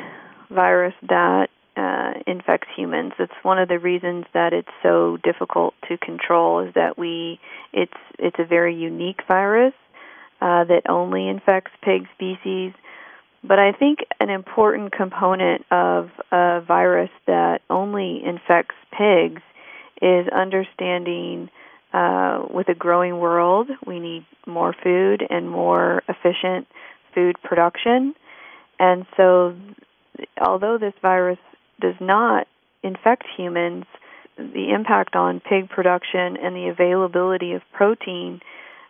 virus 0.50 0.94
that 1.08 1.48
uh, 1.76 2.12
infects 2.26 2.68
humans. 2.74 3.12
It's 3.18 3.32
one 3.42 3.58
of 3.58 3.68
the 3.68 3.78
reasons 3.78 4.24
that 4.32 4.52
it's 4.52 4.68
so 4.82 5.18
difficult 5.22 5.74
to 5.88 5.98
control. 5.98 6.60
Is 6.60 6.72
that 6.74 6.96
we 6.96 7.40
it's 7.72 7.92
it's 8.18 8.38
a 8.38 8.44
very 8.44 8.74
unique 8.74 9.20
virus 9.26 9.74
uh, 10.44 10.62
that 10.64 10.82
only 10.90 11.26
infects 11.26 11.72
pig 11.82 12.06
species. 12.14 12.74
But 13.42 13.58
I 13.58 13.72
think 13.72 14.00
an 14.20 14.28
important 14.28 14.92
component 14.92 15.64
of 15.70 16.10
a 16.30 16.60
virus 16.60 17.08
that 17.26 17.62
only 17.70 18.22
infects 18.22 18.74
pigs 18.92 19.40
is 20.02 20.28
understanding 20.28 21.48
uh, 21.94 22.44
with 22.50 22.68
a 22.68 22.74
growing 22.74 23.20
world, 23.20 23.68
we 23.86 24.00
need 24.00 24.26
more 24.46 24.74
food 24.82 25.22
and 25.30 25.48
more 25.48 26.02
efficient 26.08 26.66
food 27.14 27.36
production. 27.42 28.12
And 28.78 29.06
so, 29.16 29.56
although 30.38 30.76
this 30.76 30.94
virus 31.00 31.38
does 31.80 31.94
not 32.00 32.48
infect 32.82 33.24
humans, 33.34 33.84
the 34.36 34.72
impact 34.74 35.16
on 35.16 35.40
pig 35.40 35.70
production 35.70 36.36
and 36.36 36.54
the 36.54 36.68
availability 36.68 37.52
of 37.52 37.62
protein 37.72 38.40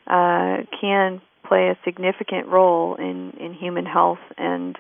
uh, 0.09 0.65
can 0.81 1.21
play 1.45 1.69
a 1.69 1.79
significant 1.85 2.49
role 2.49 2.95
in, 2.97 3.33
in 3.39 3.55
human 3.55 3.87
health 3.87 4.19
and 4.37 4.77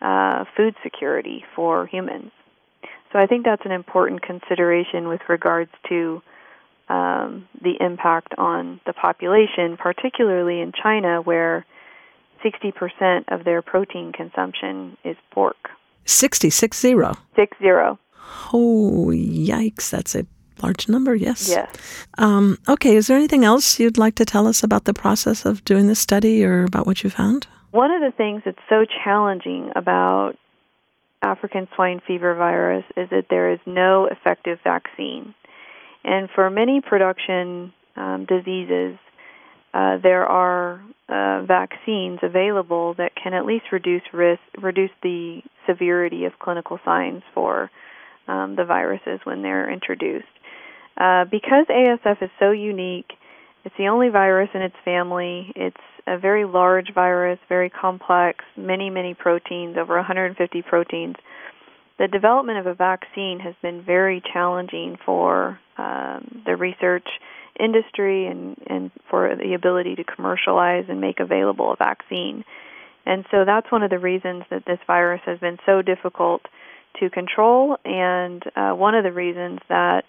uh, 0.00 0.44
food 0.56 0.74
security 0.82 1.44
for 1.54 1.86
humans. 1.86 2.30
So 3.12 3.18
I 3.18 3.26
think 3.26 3.44
that's 3.44 3.64
an 3.64 3.72
important 3.72 4.22
consideration 4.22 5.08
with 5.08 5.20
regards 5.28 5.70
to 5.88 6.22
um, 6.88 7.48
the 7.60 7.74
impact 7.80 8.34
on 8.38 8.80
the 8.86 8.92
population, 8.92 9.76
particularly 9.76 10.60
in 10.60 10.72
China, 10.72 11.20
where 11.20 11.64
60% 12.44 13.24
of 13.28 13.44
their 13.44 13.62
protein 13.62 14.12
consumption 14.12 14.96
is 15.04 15.16
pork. 15.30 15.70
60, 16.04 16.50
six 16.50 16.80
zero. 16.80 17.14
Six 17.36 17.56
zero. 17.58 17.98
Oh, 18.52 19.10
yikes. 19.12 19.90
That's 19.90 20.14
a 20.14 20.26
large 20.62 20.88
number, 20.88 21.14
yes. 21.14 21.48
Yes. 21.48 21.74
Um, 22.18 22.58
okay, 22.68 22.96
is 22.96 23.06
there 23.06 23.16
anything 23.16 23.44
else 23.44 23.78
you'd 23.78 23.98
like 23.98 24.14
to 24.16 24.24
tell 24.24 24.46
us 24.46 24.62
about 24.62 24.84
the 24.84 24.94
process 24.94 25.44
of 25.44 25.64
doing 25.64 25.86
this 25.86 25.98
study 25.98 26.44
or 26.44 26.64
about 26.64 26.86
what 26.86 27.02
you 27.02 27.10
found? 27.10 27.46
One 27.70 27.90
of 27.90 28.00
the 28.00 28.12
things 28.16 28.42
that's 28.44 28.58
so 28.68 28.84
challenging 29.04 29.70
about 29.74 30.34
African 31.22 31.68
swine 31.74 32.00
fever 32.06 32.34
virus 32.34 32.84
is 32.96 33.08
that 33.10 33.26
there 33.30 33.52
is 33.52 33.60
no 33.64 34.06
effective 34.06 34.58
vaccine. 34.64 35.34
And 36.04 36.28
for 36.34 36.50
many 36.50 36.80
production 36.80 37.72
um, 37.96 38.26
diseases, 38.28 38.98
uh, 39.72 39.98
there 40.02 40.26
are 40.26 40.82
uh, 41.08 41.44
vaccines 41.46 42.18
available 42.22 42.94
that 42.94 43.12
can 43.14 43.34
at 43.34 43.46
least 43.46 43.66
reduce 43.72 44.02
risk, 44.12 44.40
reduce 44.60 44.90
the 45.02 45.40
severity 45.66 46.24
of 46.24 46.32
clinical 46.38 46.78
signs 46.84 47.22
for 47.32 47.70
um, 48.28 48.56
the 48.56 48.64
viruses 48.64 49.20
when 49.24 49.42
they're 49.42 49.70
introduced. 49.70 50.26
Uh, 50.96 51.24
because 51.24 51.66
ASF 51.70 52.22
is 52.22 52.30
so 52.38 52.50
unique, 52.50 53.12
it's 53.64 53.74
the 53.78 53.88
only 53.88 54.08
virus 54.08 54.50
in 54.54 54.62
its 54.62 54.76
family. 54.84 55.52
It's 55.54 55.76
a 56.06 56.18
very 56.18 56.44
large 56.44 56.92
virus, 56.94 57.38
very 57.48 57.70
complex, 57.70 58.44
many, 58.56 58.90
many 58.90 59.14
proteins, 59.14 59.76
over 59.76 59.96
150 59.96 60.62
proteins. 60.62 61.16
The 61.98 62.08
development 62.08 62.58
of 62.58 62.66
a 62.66 62.74
vaccine 62.74 63.38
has 63.40 63.54
been 63.62 63.82
very 63.82 64.22
challenging 64.32 64.98
for 65.04 65.60
um, 65.78 66.42
the 66.44 66.56
research 66.56 67.06
industry 67.58 68.26
and, 68.26 68.56
and 68.66 68.90
for 69.08 69.36
the 69.36 69.54
ability 69.54 69.94
to 69.96 70.04
commercialize 70.04 70.86
and 70.88 71.00
make 71.00 71.20
available 71.20 71.72
a 71.72 71.76
vaccine. 71.76 72.44
And 73.04 73.24
so 73.30 73.44
that's 73.44 73.70
one 73.70 73.82
of 73.82 73.90
the 73.90 73.98
reasons 73.98 74.44
that 74.50 74.64
this 74.64 74.78
virus 74.86 75.20
has 75.26 75.38
been 75.38 75.58
so 75.66 75.82
difficult 75.82 76.42
to 77.00 77.10
control, 77.10 77.78
and 77.84 78.42
uh, 78.54 78.72
one 78.72 78.94
of 78.94 79.02
the 79.02 79.12
reasons 79.12 79.60
that 79.68 80.04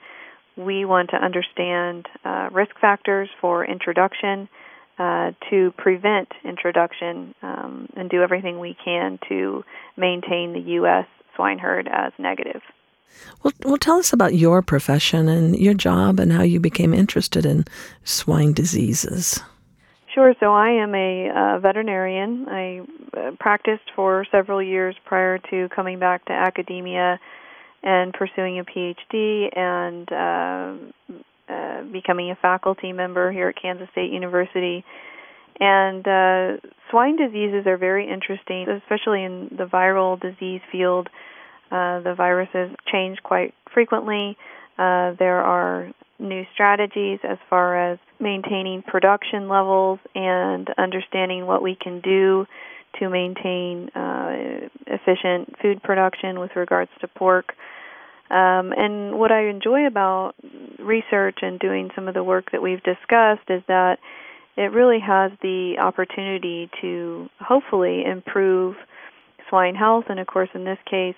we 0.55 0.85
want 0.85 1.09
to 1.11 1.15
understand 1.15 2.07
uh, 2.23 2.49
risk 2.51 2.77
factors 2.79 3.29
for 3.41 3.65
introduction 3.65 4.47
uh, 4.99 5.31
to 5.49 5.73
prevent 5.77 6.29
introduction 6.43 7.33
um, 7.41 7.89
and 7.95 8.09
do 8.09 8.21
everything 8.21 8.59
we 8.59 8.75
can 8.85 9.19
to 9.27 9.63
maintain 9.97 10.53
the 10.53 10.71
U.S. 10.73 11.05
swine 11.35 11.57
herd 11.57 11.87
as 11.91 12.11
negative. 12.19 12.61
Well, 13.43 13.53
well, 13.63 13.77
tell 13.77 13.97
us 13.97 14.13
about 14.13 14.35
your 14.35 14.61
profession 14.61 15.27
and 15.27 15.57
your 15.57 15.73
job 15.73 16.19
and 16.19 16.31
how 16.31 16.43
you 16.43 16.59
became 16.59 16.93
interested 16.93 17.45
in 17.45 17.65
swine 18.03 18.53
diseases. 18.53 19.41
Sure. 20.13 20.35
So 20.39 20.53
I 20.53 20.69
am 20.69 20.93
a 20.93 21.29
uh, 21.29 21.59
veterinarian. 21.59 22.45
I 22.47 22.81
uh, 23.17 23.31
practiced 23.39 23.89
for 23.95 24.25
several 24.31 24.61
years 24.61 24.95
prior 25.05 25.39
to 25.49 25.69
coming 25.69 25.97
back 25.97 26.25
to 26.25 26.33
academia 26.33 27.19
and 27.83 28.13
pursuing 28.13 28.59
a 28.59 28.63
PhD 28.63 29.57
and 29.57 30.11
uh, 30.11 31.13
uh, 31.49 31.83
becoming 31.91 32.31
a 32.31 32.35
faculty 32.35 32.93
member 32.93 33.31
here 33.31 33.49
at 33.49 33.61
Kansas 33.61 33.89
State 33.91 34.11
University. 34.11 34.85
And 35.59 36.07
uh, 36.07 36.57
swine 36.89 37.17
diseases 37.17 37.67
are 37.67 37.77
very 37.77 38.11
interesting, 38.11 38.67
especially 38.69 39.23
in 39.23 39.49
the 39.57 39.65
viral 39.65 40.19
disease 40.19 40.61
field. 40.71 41.09
Uh, 41.71 41.99
the 42.01 42.13
viruses 42.15 42.75
change 42.91 43.19
quite 43.23 43.53
frequently. 43.73 44.37
Uh, 44.77 45.13
there 45.19 45.41
are 45.41 45.91
new 46.19 46.43
strategies 46.53 47.19
as 47.23 47.37
far 47.49 47.91
as 47.91 47.99
maintaining 48.19 48.81
production 48.81 49.49
levels 49.49 49.99
and 50.15 50.69
understanding 50.77 51.45
what 51.45 51.61
we 51.61 51.75
can 51.75 51.99
do 52.01 52.45
to 52.99 53.09
maintain 53.09 53.89
uh, 53.95 54.67
efficient 54.87 55.55
food 55.61 55.81
production 55.83 56.39
with 56.39 56.51
regards 56.55 56.91
to 57.01 57.07
pork. 57.07 57.53
Um, 58.33 58.73
and 58.75 59.19
what 59.19 59.31
I 59.31 59.49
enjoy 59.49 59.85
about 59.85 60.33
research 60.79 61.37
and 61.43 61.59
doing 61.59 61.91
some 61.93 62.07
of 62.07 62.15
the 62.15 62.23
work 62.23 62.51
that 62.51 62.63
we've 62.63 62.81
discussed 62.81 63.47
is 63.47 63.61
that 63.67 63.99
it 64.57 64.71
really 64.71 64.99
has 64.99 65.31
the 65.43 65.75
opportunity 65.79 66.67
to 66.81 67.29
hopefully 67.39 68.03
improve 68.03 68.75
swine 69.49 69.75
health, 69.75 70.05
and 70.09 70.19
of 70.19 70.25
course, 70.25 70.49
in 70.55 70.63
this 70.63 70.79
case, 70.89 71.15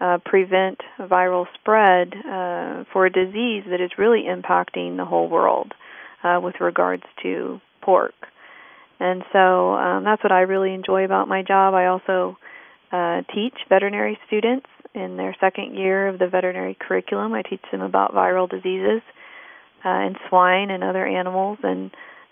uh, 0.00 0.16
prevent 0.24 0.80
viral 0.98 1.44
spread 1.60 2.14
uh, 2.16 2.84
for 2.94 3.04
a 3.04 3.12
disease 3.12 3.64
that 3.68 3.82
is 3.82 3.90
really 3.98 4.22
impacting 4.22 4.96
the 4.96 5.04
whole 5.04 5.28
world 5.28 5.72
uh, 6.22 6.40
with 6.42 6.54
regards 6.60 7.04
to 7.22 7.60
pork. 7.82 8.14
And 9.00 9.22
so 9.34 9.74
um, 9.74 10.04
that's 10.04 10.22
what 10.22 10.32
I 10.32 10.40
really 10.40 10.72
enjoy 10.72 11.04
about 11.04 11.28
my 11.28 11.42
job. 11.42 11.74
I 11.74 11.86
also 11.86 12.38
uh, 12.90 13.20
teach 13.34 13.54
veterinary 13.68 14.18
students 14.26 14.66
in 14.94 15.16
their 15.16 15.34
second 15.40 15.74
year 15.74 16.08
of 16.08 16.18
the 16.18 16.28
veterinary 16.28 16.76
curriculum. 16.78 17.34
I 17.34 17.42
teach 17.42 17.62
them 17.70 17.80
about 17.80 18.14
viral 18.14 18.48
diseases 18.48 19.02
uh, 19.84 19.88
in 19.88 20.16
swine 20.28 20.70
and 20.70 20.84
other 20.84 21.06
animals, 21.06 21.58
and 21.62 21.90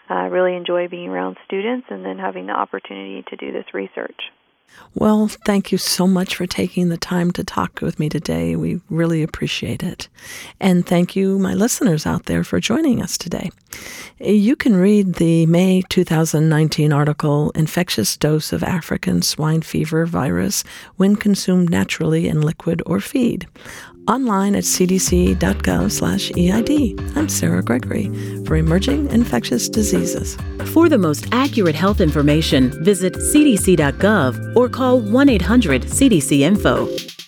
I 0.08 0.26
really 0.26 0.56
enjoy 0.56 0.88
being 0.88 1.08
around 1.08 1.36
students 1.44 1.86
and 1.90 2.04
then 2.04 2.18
having 2.18 2.46
the 2.46 2.52
opportunity 2.52 3.24
to 3.28 3.36
do 3.36 3.52
this 3.52 3.66
research. 3.74 4.20
Well, 4.94 5.28
thank 5.28 5.72
you 5.72 5.78
so 5.78 6.06
much 6.06 6.36
for 6.36 6.46
taking 6.46 6.90
the 6.90 6.98
time 6.98 7.30
to 7.32 7.44
talk 7.44 7.80
with 7.80 7.98
me 7.98 8.10
today. 8.10 8.56
We 8.56 8.80
really 8.90 9.22
appreciate 9.22 9.82
it. 9.82 10.08
And 10.60 10.86
thank 10.86 11.16
you, 11.16 11.38
my 11.38 11.54
listeners 11.54 12.04
out 12.04 12.26
there, 12.26 12.44
for 12.44 12.60
joining 12.60 13.02
us 13.02 13.16
today. 13.16 13.50
You 14.20 14.54
can 14.54 14.76
read 14.76 15.14
the 15.14 15.46
May 15.46 15.82
2019 15.88 16.92
article, 16.92 17.50
Infectious 17.54 18.18
Dose 18.18 18.52
of 18.52 18.62
African 18.62 19.22
Swine 19.22 19.62
Fever 19.62 20.04
Virus 20.04 20.62
When 20.96 21.16
Consumed 21.16 21.70
Naturally 21.70 22.28
in 22.28 22.42
Liquid 22.42 22.82
or 22.84 23.00
Feed 23.00 23.48
online 24.08 24.54
at 24.54 24.64
cdc.gov/eid. 24.64 27.16
I'm 27.16 27.28
Sarah 27.28 27.62
Gregory 27.62 28.10
for 28.44 28.56
Emerging 28.56 29.10
Infectious 29.10 29.68
Diseases. 29.68 30.36
For 30.72 30.88
the 30.88 30.98
most 30.98 31.26
accurate 31.32 31.74
health 31.74 32.00
information, 32.00 32.72
visit 32.84 33.14
cdc.gov 33.14 34.56
or 34.56 34.68
call 34.68 35.00
1-800-CDC-INFO. 35.00 37.21